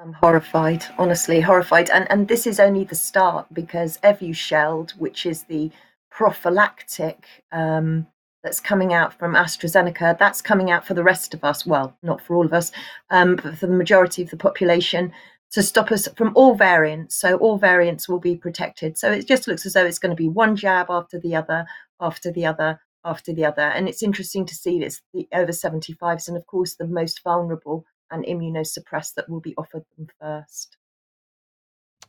[0.00, 1.90] I'm horrified, honestly horrified.
[1.90, 5.72] And and this is only the start because Evusheld, which is the
[6.08, 8.06] prophylactic um,
[8.44, 11.66] that's coming out from AstraZeneca, that's coming out for the rest of us.
[11.66, 12.70] Well, not for all of us,
[13.10, 15.12] um, but for the majority of the population
[15.50, 17.16] to stop us from all variants.
[17.16, 18.96] So all variants will be protected.
[18.96, 21.66] So it just looks as though it's going to be one jab after the other,
[22.00, 23.62] after the other, after the other.
[23.62, 27.84] And it's interesting to see this the over 75s and of course the most vulnerable
[28.10, 30.76] and immunosuppressed that will be offered them first.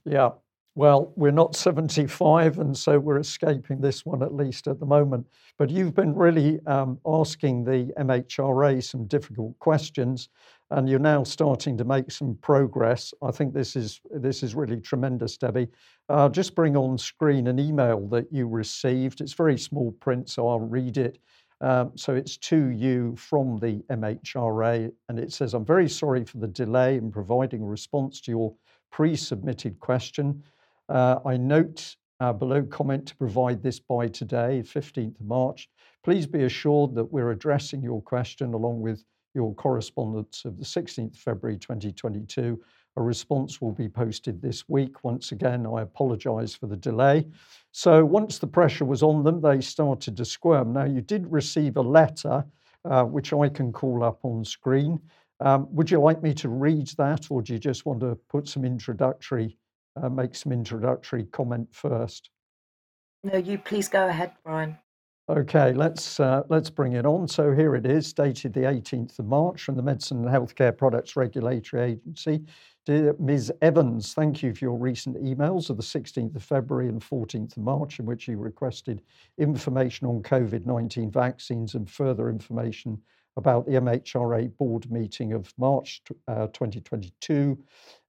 [0.05, 0.31] Yeah,
[0.79, 5.25] well, we're not 75, and so we're escaping this one at least at the moment.
[5.57, 10.29] But you've been really um, asking the MHRA some difficult questions,
[10.71, 13.13] and you're now starting to make some progress.
[13.21, 15.67] I think this is this is really tremendous, Debbie.
[16.07, 19.19] Uh, just bring on screen an email that you received.
[19.19, 21.17] It's very small print, so I'll read it.
[21.61, 26.37] Um, so it's to you from the MHRA, and it says, I'm very sorry for
[26.37, 28.55] the delay in providing a response to your
[28.91, 30.43] pre submitted question.
[30.87, 35.69] Uh, I note uh, below comment to provide this by today, 15th of March.
[36.03, 39.03] Please be assured that we're addressing your question along with
[39.33, 42.59] your correspondence of the 16th February 2022
[42.99, 45.03] a response will be posted this week.
[45.03, 47.25] Once again, I apologise for the delay.
[47.71, 50.73] So once the pressure was on them, they started to squirm.
[50.73, 52.45] Now, you did receive a letter,
[52.85, 54.99] uh, which I can call up on screen.
[55.39, 58.47] Um, would you like me to read that, or do you just want to put
[58.47, 59.57] some introductory,
[59.95, 62.29] uh, make some introductory comment first?
[63.23, 64.77] No, you please go ahead, Brian.
[65.29, 67.27] Okay, let's uh, let's bring it on.
[67.27, 71.15] So here it is, dated the 18th of March from the Medicine and Healthcare Products
[71.15, 72.43] Regulatory Agency.
[72.87, 73.53] Dear Ms.
[73.61, 77.61] Evans, thank you for your recent emails of the 16th of February and 14th of
[77.61, 79.03] March, in which you requested
[79.37, 82.99] information on COVID 19 vaccines and further information
[83.37, 87.55] about the MHRA board meeting of March uh, 2022.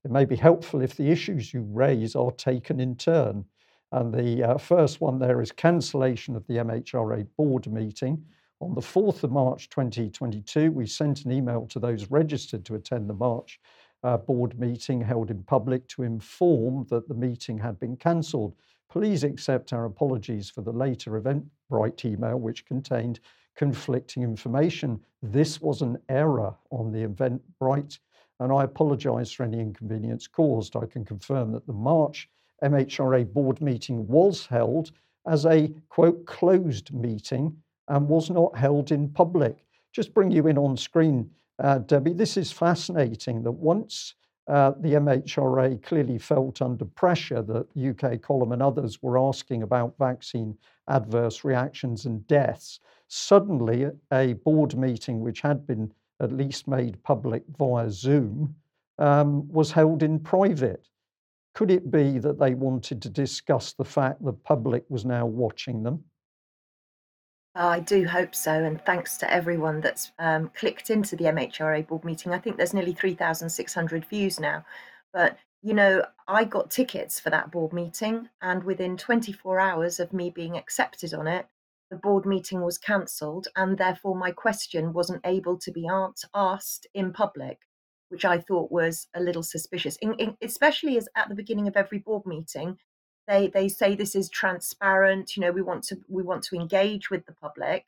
[0.07, 3.45] It may be helpful if the issues you raise are taken in turn.
[3.93, 8.25] And the uh, first one there is cancellation of the MHRA board meeting.
[8.61, 13.09] On the 4th of March 2022, we sent an email to those registered to attend
[13.09, 13.59] the March
[14.03, 18.55] uh, board meeting held in public to inform that the meeting had been cancelled.
[18.89, 23.21] Please accept our apologies for the later Eventbrite email, which contained
[23.57, 25.01] conflicting information.
[25.23, 27.99] This was an error on the Eventbrite,
[28.39, 30.77] and I apologise for any inconvenience caused.
[30.77, 32.29] I can confirm that the March
[32.63, 34.93] MHRA board meeting was held
[35.27, 37.57] as a quote closed meeting
[37.89, 39.65] and was not held in public.
[39.93, 41.31] Just bring you in on screen
[41.61, 44.15] uh, Debbie, this is fascinating that once
[44.49, 49.99] uh, the MHRA clearly felt under pressure that UK Column and others were asking about
[49.99, 50.57] vaccine
[50.89, 52.81] adverse reactions and deaths.
[53.09, 58.55] Suddenly, a board meeting, which had been at least made public via Zoom,
[58.99, 60.89] um, was held in private.
[61.55, 65.83] Could it be that they wanted to discuss the fact the public was now watching
[65.83, 66.05] them?
[67.55, 72.05] I do hope so, and thanks to everyone that's um, clicked into the MHRA board
[72.05, 72.33] meeting.
[72.33, 74.65] I think there's nearly 3,600 views now.
[75.13, 80.13] But, you know, I got tickets for that board meeting, and within 24 hours of
[80.13, 81.47] me being accepted on it,
[81.91, 85.89] the board meeting was cancelled, and therefore my question wasn't able to be
[86.33, 87.59] asked in public,
[88.11, 91.77] which I thought was a little suspicious, in, in, especially as at the beginning of
[91.77, 92.77] every board meeting,
[93.27, 95.37] they they say this is transparent.
[95.37, 97.87] You know, we want to we want to engage with the public.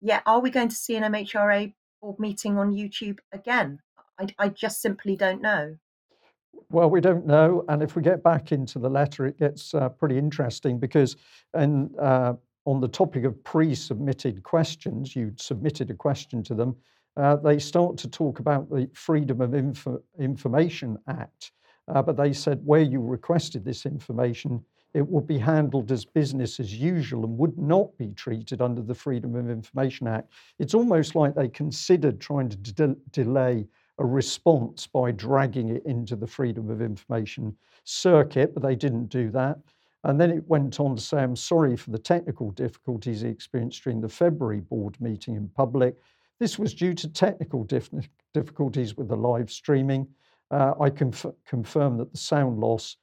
[0.00, 3.80] Yet, are we going to see an MHRA board meeting on YouTube again?
[4.18, 5.76] I, I just simply don't know.
[6.70, 9.88] Well, we don't know, and if we get back into the letter, it gets uh,
[9.88, 11.16] pretty interesting because,
[11.54, 12.34] and uh,
[12.64, 16.76] on the topic of pre-submitted questions, you submitted a question to them.
[17.16, 21.52] Uh, they start to talk about the Freedom of Info- Information Act,
[21.88, 24.62] uh, but they said where you requested this information,
[24.92, 28.94] it would be handled as business as usual and would not be treated under the
[28.94, 30.30] Freedom of Information Act.
[30.58, 33.66] It's almost like they considered trying to de- delay
[33.98, 39.30] a response by dragging it into the Freedom of Information circuit, but they didn't do
[39.30, 39.58] that.
[40.04, 43.82] And then it went on to say, I'm sorry for the technical difficulties he experienced
[43.82, 45.96] during the February board meeting in public.
[46.38, 47.90] This was due to technical dif-
[48.34, 50.06] difficulties with the live streaming.
[50.50, 52.96] Uh, I conf- confirm that the sound loss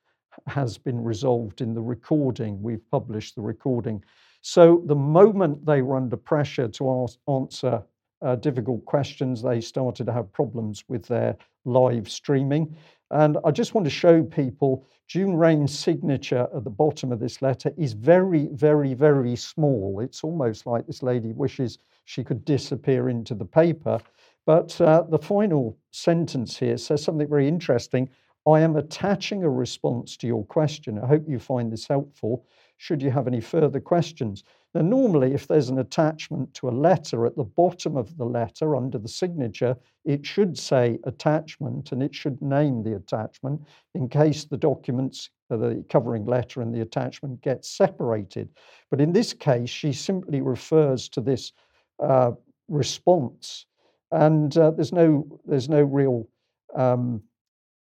[0.47, 2.61] has been resolved in the recording.
[2.61, 4.03] We've published the recording.
[4.41, 7.83] So the moment they were under pressure to ask, answer
[8.21, 11.35] uh, difficult questions, they started to have problems with their
[11.65, 12.75] live streaming.
[13.11, 17.41] And I just want to show people June Raine's signature at the bottom of this
[17.41, 19.99] letter is very, very, very small.
[19.99, 23.99] It's almost like this lady wishes she could disappear into the paper.
[24.45, 28.09] But uh, the final sentence here says something very interesting.
[28.47, 30.99] I am attaching a response to your question.
[30.99, 32.45] I hope you find this helpful.
[32.83, 34.43] Should you have any further questions?
[34.73, 38.75] Now, normally, if there's an attachment to a letter at the bottom of the letter
[38.75, 43.61] under the signature, it should say attachment and it should name the attachment
[43.95, 48.49] in case the documents, uh, the covering letter and the attachment get separated.
[48.91, 51.53] But in this case, she simply refers to this
[51.99, 52.33] uh,
[52.67, 53.65] response,
[54.11, 56.27] and uh, there's no there's no real
[56.75, 57.23] um,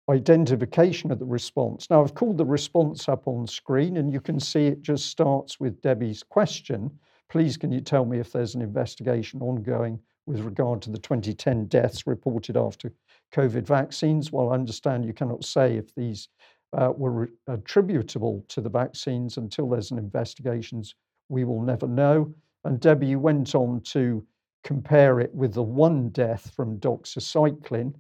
[0.10, 1.90] identification of the response.
[1.90, 5.60] Now, I've called the response up on screen, and you can see it just starts
[5.60, 6.90] with Debbie's question.
[7.30, 11.66] Please, can you tell me if there's an investigation ongoing with regard to the 2010
[11.66, 12.92] deaths reported after
[13.34, 14.32] COVID vaccines?
[14.32, 16.30] Well, I understand you cannot say if these
[16.74, 20.84] uh, were attributable to the vaccines until there's an investigation.
[21.30, 22.34] We will never know.
[22.64, 24.26] And Debbie went on to
[24.64, 27.94] compare it with the one death from doxycycline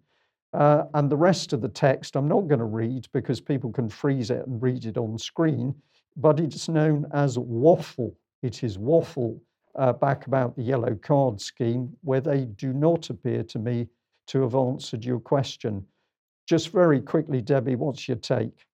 [0.53, 3.89] uh, and the rest of the text I'm not going to read because people can
[3.89, 5.75] freeze it and read it on screen,
[6.17, 8.15] but it's known as waffle.
[8.41, 9.41] It is waffle
[9.75, 13.87] uh, back about the yellow card scheme, where they do not appear to me
[14.27, 15.85] to have answered your question.
[16.47, 18.65] Just very quickly, Debbie, what's your take?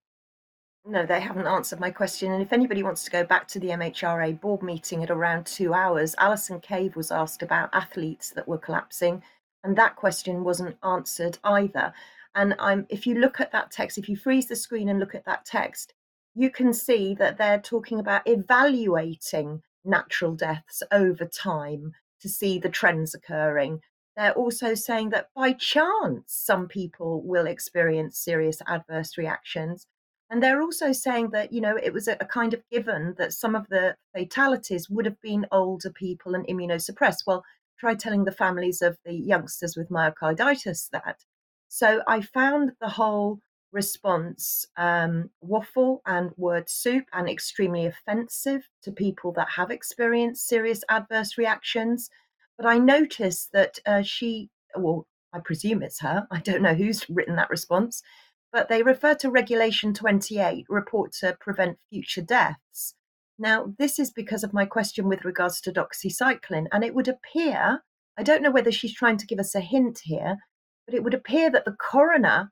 [0.88, 2.32] No, they haven't answered my question.
[2.32, 5.74] And if anybody wants to go back to the MHRA board meeting at around two
[5.74, 9.22] hours, Alison Cave was asked about athletes that were collapsing
[9.66, 11.92] and that question wasn't answered either.
[12.36, 15.14] And I'm, if you look at that text, if you freeze the screen and look
[15.14, 15.92] at that text,
[16.36, 22.68] you can see that they're talking about evaluating natural deaths over time to see the
[22.68, 23.80] trends occurring.
[24.16, 29.86] They're also saying that by chance, some people will experience serious adverse reactions.
[30.30, 33.32] And they're also saying that, you know, it was a, a, kind of given that
[33.32, 37.26] some of the fatalities would have been older people and immunosuppressed.
[37.26, 37.44] Well,
[37.78, 41.24] try telling the families of the youngsters with myocarditis that.
[41.68, 43.40] So I found the whole
[43.72, 50.82] response um, waffle and word soup and extremely offensive to people that have experienced serious
[50.88, 52.08] adverse reactions.
[52.56, 57.08] But I noticed that uh, she, well, I presume it's her, I don't know who's
[57.10, 58.02] written that response,
[58.52, 62.94] but they refer to Regulation 28, report to prevent future deaths.
[63.38, 67.82] Now, this is because of my question with regards to doxycycline, and it would appear,
[68.16, 70.38] I don't know whether she's trying to give us a hint here,
[70.86, 72.50] but it would appear that the coroner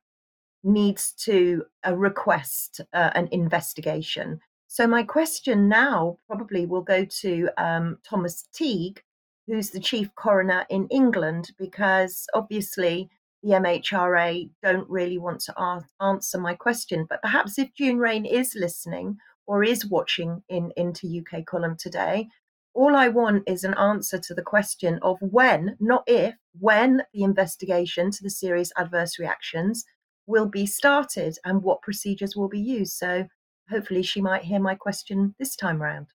[0.62, 4.40] needs to uh, request uh, an investigation.
[4.66, 9.02] So, my question now probably will go to um, Thomas Teague,
[9.46, 13.08] who's the chief coroner in England, because obviously
[13.42, 17.06] the MHRA don't really want to a- answer my question.
[17.08, 22.28] But perhaps if June Raine is listening, or is watching in into UK column today,
[22.74, 27.22] all I want is an answer to the question of when, not if, when the
[27.22, 29.84] investigation to the serious adverse reactions
[30.26, 32.94] will be started and what procedures will be used.
[32.94, 33.28] So
[33.70, 36.08] hopefully she might hear my question this time around.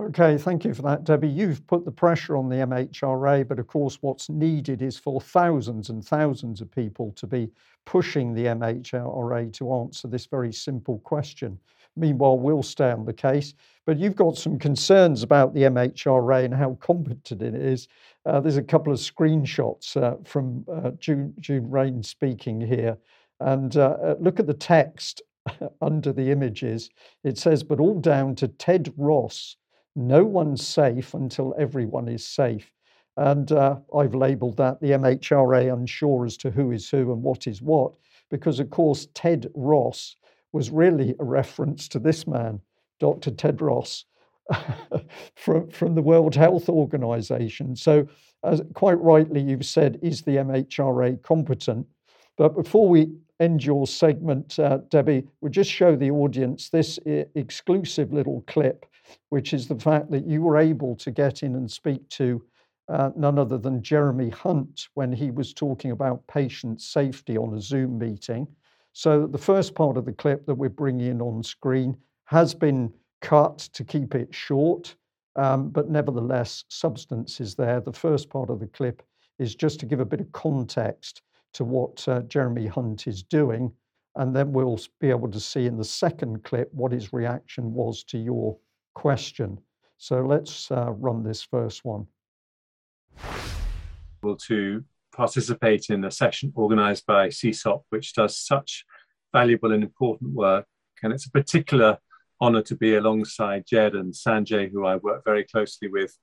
[0.00, 1.28] Okay, thank you for that, Debbie.
[1.28, 5.90] You've put the pressure on the MHRA, but of course, what's needed is for thousands
[5.90, 7.50] and thousands of people to be
[7.84, 11.58] pushing the MHRA to answer this very simple question.
[11.96, 13.54] Meanwhile, we'll stay on the case.
[13.86, 17.88] But you've got some concerns about the MHRA and how competent it is.
[18.24, 22.96] Uh, there's a couple of screenshots uh, from uh, June, June Raine speaking here.
[23.40, 25.22] And uh, uh, look at the text
[25.82, 26.90] under the images.
[27.24, 29.56] It says, but all down to Ted Ross.
[29.96, 32.70] No one's safe until everyone is safe.
[33.16, 37.46] And uh, I've labeled that the MHRA unsure as to who is who and what
[37.46, 37.92] is what,
[38.30, 40.16] because of course, Ted Ross
[40.52, 42.60] was really a reference to this man,
[42.98, 43.30] Dr.
[43.30, 44.04] Tedros,
[45.36, 47.76] from, from the World Health Organization.
[47.76, 48.06] So,
[48.42, 51.86] as quite rightly you've said, is the MHRA competent?
[52.38, 57.26] But before we end your segment, uh, Debbie, we'll just show the audience this I-
[57.34, 58.86] exclusive little clip,
[59.28, 62.42] which is the fact that you were able to get in and speak to
[62.88, 67.60] uh, none other than Jeremy Hunt when he was talking about patient safety on a
[67.60, 68.48] Zoom meeting.
[68.92, 73.58] So the first part of the clip that we're bringing on screen has been cut
[73.58, 74.94] to keep it short,
[75.36, 77.80] um, but nevertheless, substance is there.
[77.80, 79.02] The first part of the clip
[79.38, 81.22] is just to give a bit of context
[81.54, 83.72] to what uh, Jeremy Hunt is doing,
[84.16, 88.04] and then we'll be able to see in the second clip what his reaction was
[88.04, 88.56] to your
[88.94, 89.58] question.
[89.98, 92.06] So let's uh, run this first one.
[94.22, 94.84] Well, To
[95.20, 98.86] participate in a session organized by CSOP, which does such
[99.34, 100.64] valuable and important work.
[101.02, 101.98] And it's a particular
[102.40, 106.16] honor to be alongside Jed and Sanjay, who I worked very closely with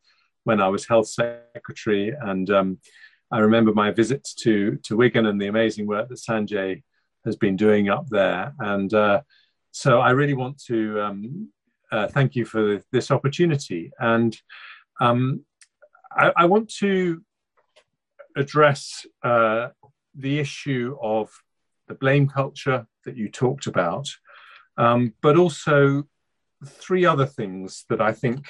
[0.46, 2.12] when I was health secretary.
[2.20, 2.80] And um,
[3.32, 6.82] I remember my visits to, to Wigan and the amazing work that Sanjay
[7.24, 8.56] has been doing up there.
[8.58, 9.22] And uh,
[9.70, 11.50] so I really want to um,
[11.92, 13.92] uh, thank you for this opportunity.
[14.00, 14.36] And
[15.00, 15.46] um,
[16.12, 17.22] I, I, want to
[18.38, 19.70] address uh,
[20.16, 21.30] the issue of
[21.88, 24.08] the blame culture that you talked about,
[24.78, 26.04] um, but also
[26.66, 28.48] three other things that I think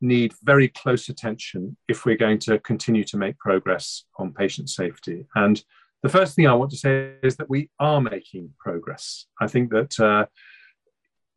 [0.00, 5.26] need very close attention if we're going to continue to make progress on patient safety.
[5.34, 5.62] And
[6.02, 9.26] the first thing I want to say is that we are making progress.
[9.40, 10.26] I think that, uh,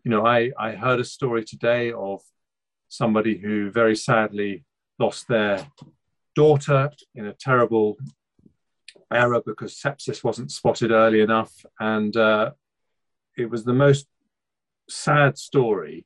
[0.03, 2.22] you know, I, I heard a story today of
[2.88, 4.64] somebody who very sadly
[4.99, 5.65] lost their
[6.36, 7.98] daughter in a terrible
[9.12, 11.66] error because sepsis wasn't spotted early enough.
[11.80, 12.52] And uh,
[13.38, 14.08] it was the most
[14.90, 16.06] sad story.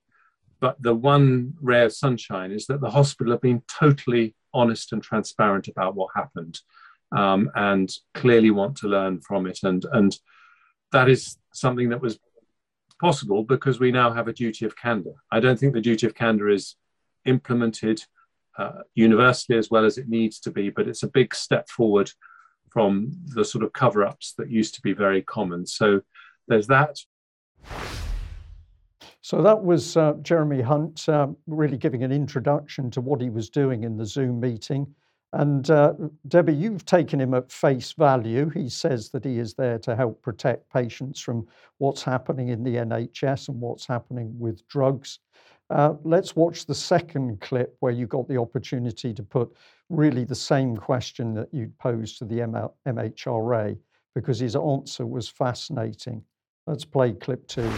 [0.59, 5.03] But the one ray of sunshine is that the hospital have been totally honest and
[5.03, 6.59] transparent about what happened
[7.15, 9.59] um, and clearly want to learn from it.
[9.63, 10.17] And, and
[10.91, 12.19] that is something that was
[12.99, 15.13] possible because we now have a duty of candor.
[15.29, 16.75] I don't think the duty of candor is
[17.25, 18.03] implemented
[18.57, 22.11] uh, universally as well as it needs to be, but it's a big step forward
[22.69, 25.65] from the sort of cover ups that used to be very common.
[25.65, 26.01] So
[26.47, 26.97] there's that.
[29.21, 33.49] So that was uh, Jeremy Hunt uh, really giving an introduction to what he was
[33.49, 34.93] doing in the Zoom meeting.
[35.33, 35.93] And uh,
[36.27, 38.49] Debbie, you've taken him at face value.
[38.49, 41.47] He says that he is there to help protect patients from
[41.79, 45.19] what's happening in the NHS and what's happening with drugs.
[45.69, 49.51] Uh, let's watch the second clip where you got the opportunity to put
[49.89, 52.39] really the same question that you'd posed to the
[52.87, 53.77] MHRA
[54.13, 56.21] because his answer was fascinating.
[56.67, 57.69] Let's play clip two.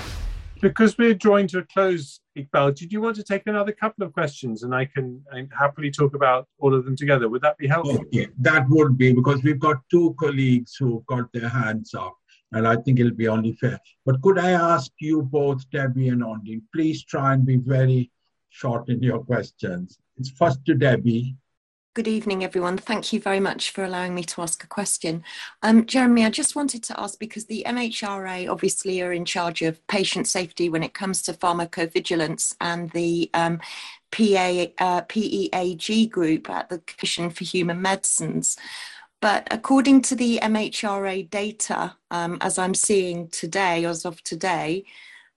[0.61, 4.11] Because we're drawing to a close, Iqbal, did you want to take another couple of
[4.11, 5.23] questions and I can
[5.57, 7.29] happily talk about all of them together?
[7.29, 7.99] Would that be helpful?
[8.07, 12.17] Okay, that would be because we've got two colleagues who've got their hands up
[12.51, 13.79] and I think it'll be only fair.
[14.05, 18.11] But could I ask you both, Debbie and Ondi, please try and be very
[18.49, 19.99] short in your questions.
[20.17, 21.35] It's first to Debbie.
[21.93, 22.77] Good evening, everyone.
[22.77, 25.23] Thank you very much for allowing me to ask a question.
[25.63, 29.85] Um, Jeremy, I just wanted to ask because the MHRA obviously are in charge of
[29.87, 33.59] patient safety when it comes to pharmacovigilance and the um,
[34.11, 38.57] PA, uh, PEAG group at the Commission for Human Medicines.
[39.19, 44.85] But according to the MHRA data, um, as I'm seeing today, as of today,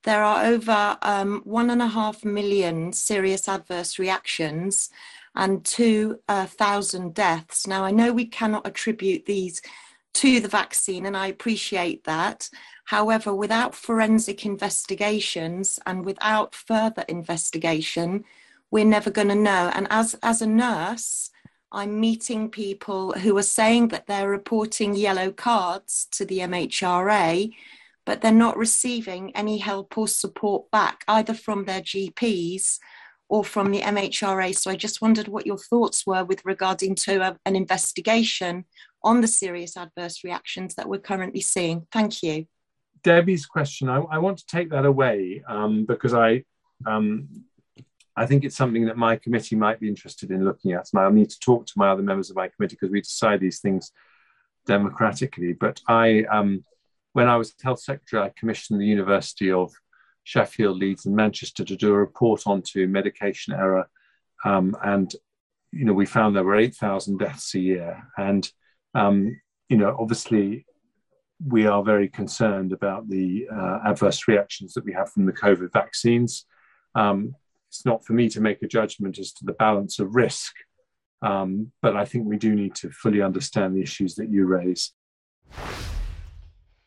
[0.05, 4.91] there are over um, one and a half million serious adverse reactions
[5.35, 7.67] and 2,000 uh, deaths.
[7.67, 9.63] Now, I know we cannot attribute these
[10.15, 12.51] to the vaccine, and I appreciate that.
[12.87, 18.25] However, without forensic investigations and without further investigation,
[18.71, 19.71] we're never going to know.
[19.75, 21.31] And as, as a nurse,
[21.73, 27.53] I'm meeting people who are saying that they're reporting yellow cards to the MHRA,
[28.05, 32.79] but they're not receiving any help or support back, either from their GPs
[33.29, 34.55] or from the MHRA.
[34.57, 38.65] So I just wondered what your thoughts were with regarding to a, an investigation
[39.05, 41.87] on the serious adverse reactions that we're currently seeing.
[41.93, 42.47] Thank you.
[43.05, 46.45] Debbie's question, I, I want to take that away um, because I
[46.87, 47.29] um,
[48.17, 50.89] I think it's something that my committee might be interested in looking at.
[50.93, 53.41] And I'll need to talk to my other members of my committee because we decide
[53.41, 53.93] these things
[54.67, 55.53] democratically.
[55.53, 56.65] But I, um,
[57.13, 59.73] when I was health secretary, I commissioned the University of
[60.25, 63.89] Sheffield, Leeds, and Manchester to do a report onto medication error.
[64.45, 65.13] Um, and,
[65.73, 68.03] you know, we found there were 8,000 deaths a year.
[68.17, 68.51] And,
[68.95, 70.67] um, you know, obviously,
[71.47, 75.73] we are very concerned about the uh, adverse reactions that we have from the COVID
[75.73, 76.45] vaccines.
[76.95, 77.35] Um,
[77.71, 80.53] it's not for me to make a judgment as to the balance of risk,
[81.23, 84.93] um, but I think we do need to fully understand the issues that you raise.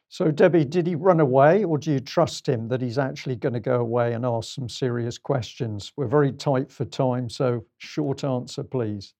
[0.09, 3.53] So, Debbie, did he run away or do you trust him that he's actually going
[3.53, 5.93] to go away and ask some serious questions?
[5.95, 9.13] We're very tight for time, so short answer, please.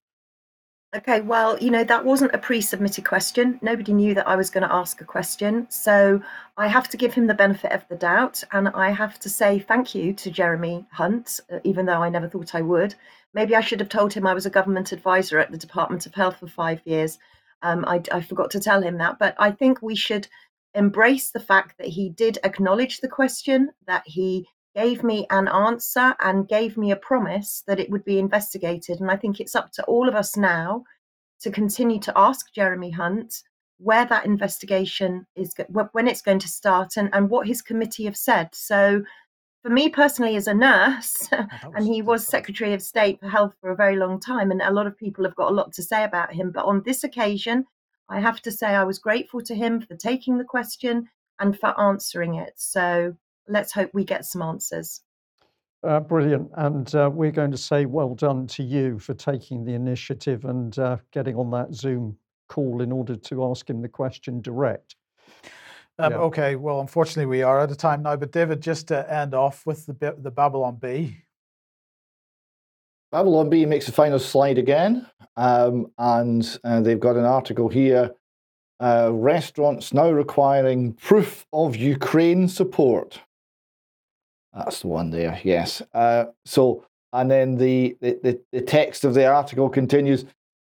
[0.95, 3.57] Okay, well, you know, that wasn't a pre submitted question.
[3.63, 5.65] Nobody knew that I was going to ask a question.
[5.71, 6.21] So
[6.55, 8.43] I have to give him the benefit of the doubt.
[8.51, 12.29] And I have to say thank you to Jeremy Hunt, uh, even though I never
[12.29, 12.93] thought I would.
[13.33, 16.13] Maybe I should have told him I was a government advisor at the Department of
[16.13, 17.17] Health for five years.
[17.63, 19.17] Um, I, I forgot to tell him that.
[19.17, 20.27] But I think we should
[20.75, 24.45] embrace the fact that he did acknowledge the question, that he
[24.75, 28.99] gave me an answer and gave me a promise that it would be investigated.
[28.99, 30.83] And I think it's up to all of us now
[31.41, 33.43] to continue to ask Jeremy Hunt
[33.77, 35.53] where that investigation is,
[35.91, 38.49] when it's going to start, and, and what his committee have said.
[38.53, 39.03] So,
[39.61, 41.29] for me personally, as a nurse,
[41.75, 44.71] and he was Secretary of State for Health for a very long time, and a
[44.71, 46.51] lot of people have got a lot to say about him.
[46.51, 47.65] But on this occasion,
[48.09, 51.09] I have to say I was grateful to him for taking the question
[51.39, 52.53] and for answering it.
[52.55, 53.15] So
[53.47, 55.01] let's hope we get some answers.
[55.83, 56.49] Uh, brilliant.
[56.55, 60.77] And uh, we're going to say well done to you for taking the initiative and
[60.79, 62.17] uh, getting on that Zoom
[62.47, 64.95] call in order to ask him the question direct.
[65.99, 66.17] Um, yeah.
[66.19, 68.15] Okay, well, unfortunately, we are out of time now.
[68.15, 71.23] But David, just to end off with the the Babylon Bee.
[73.11, 75.05] Babylon Bee makes the final slide again,
[75.37, 78.11] um, and uh, they've got an article here.
[78.79, 83.21] Uh, restaurants now requiring proof of Ukraine support.
[84.53, 85.81] That's the one there, yes.
[85.93, 90.25] Uh, so, and then the, the, the text of the article continues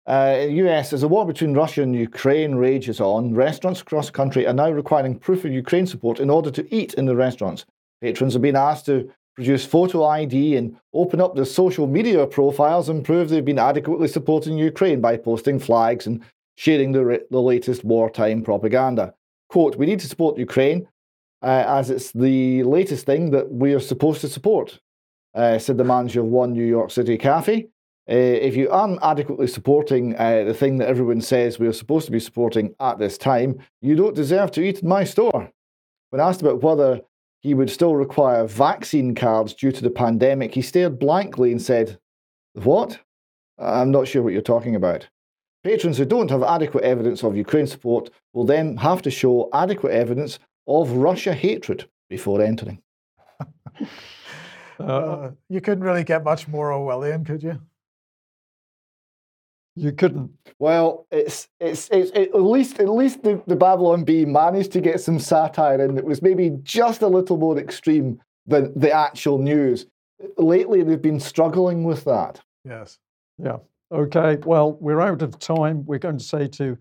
[0.07, 4.11] uh, in US, as the war between Russia and Ukraine rages on, restaurants across the
[4.11, 7.65] country are now requiring proof of Ukraine support in order to eat in the restaurants.
[8.01, 12.87] Patrons have been asked to produce photo ID and open up their social media profiles
[12.87, 16.21] and prove they've been adequately supporting Ukraine by posting flags and
[16.55, 19.13] sharing the, the latest wartime propaganda.
[19.49, 20.87] Quote, we need to support Ukraine
[21.41, 24.79] uh, as it's the latest thing that we are supposed to support,
[25.33, 27.67] uh, said the manager of one New York City cafe.
[28.07, 32.05] Uh, if you aren't adequately supporting uh, the thing that everyone says we are supposed
[32.05, 35.51] to be supporting at this time, you don't deserve to eat in my store.
[36.11, 37.01] When asked about whether
[37.41, 41.99] he would still require vaccine cards due to the pandemic, he stared blankly and said,
[42.53, 42.99] What?
[43.57, 45.07] I'm not sure what you're talking about.
[45.63, 49.93] Patrons who don't have adequate evidence of Ukraine support will then have to show adequate
[49.93, 52.81] evidence of Russia hatred before entering.
[54.79, 57.59] uh, you couldn't really get much more Orwellian, could you?
[59.75, 60.31] You couldn't.
[60.57, 64.81] Well, it's it's it's it, at least at least the, the Babylon Bee managed to
[64.81, 69.37] get some satire in that was maybe just a little more extreme than the actual
[69.37, 69.85] news.
[70.37, 72.39] Lately, they've been struggling with that.
[72.63, 72.99] Yes.
[73.37, 73.57] Yeah.
[73.91, 74.37] Okay.
[74.45, 75.85] Well, we're out of time.
[75.85, 76.77] We're going to say to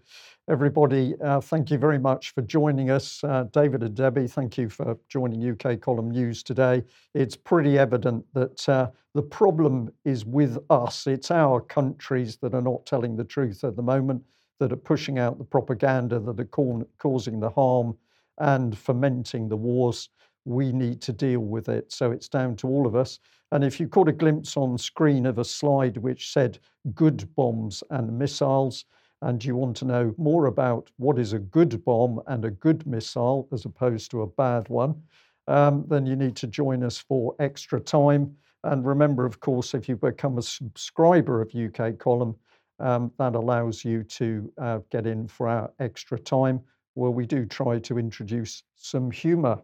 [0.47, 3.25] Everybody, uh, thank you very much for joining us.
[3.25, 6.85] Uh, David and Debbie, thank you for joining UK Column News today.
[7.15, 11.07] It's pretty evident that uh, the problem is with us.
[11.07, 14.23] It's our countries that are not telling the truth at the moment,
[14.59, 17.97] that are pushing out the propaganda, that are ca- causing the harm
[18.37, 20.11] and fomenting the wars.
[20.45, 21.91] We need to deal with it.
[21.91, 23.19] So it's down to all of us.
[23.53, 26.59] And if you caught a glimpse on screen of a slide which said
[26.95, 28.85] good bombs and missiles,
[29.25, 32.87] and you want to know more about what is a good bomb and a good
[32.87, 35.03] missile as opposed to a bad one,
[35.49, 38.35] um, then you need to join us for extra time.
[38.65, 42.37] And remember, of course, if you become a subscriber of UK Column,
[42.81, 46.61] um, that allows you to uh, get in for our extra time
[46.95, 49.61] where we do try to introduce some humour.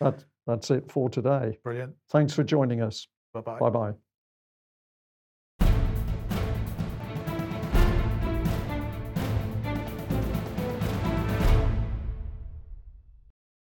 [0.00, 1.58] That, that's it for today.
[1.64, 1.94] Brilliant.
[2.10, 3.06] Thanks for joining us.
[3.32, 3.58] Bye bye.
[3.58, 4.07] Bye bye.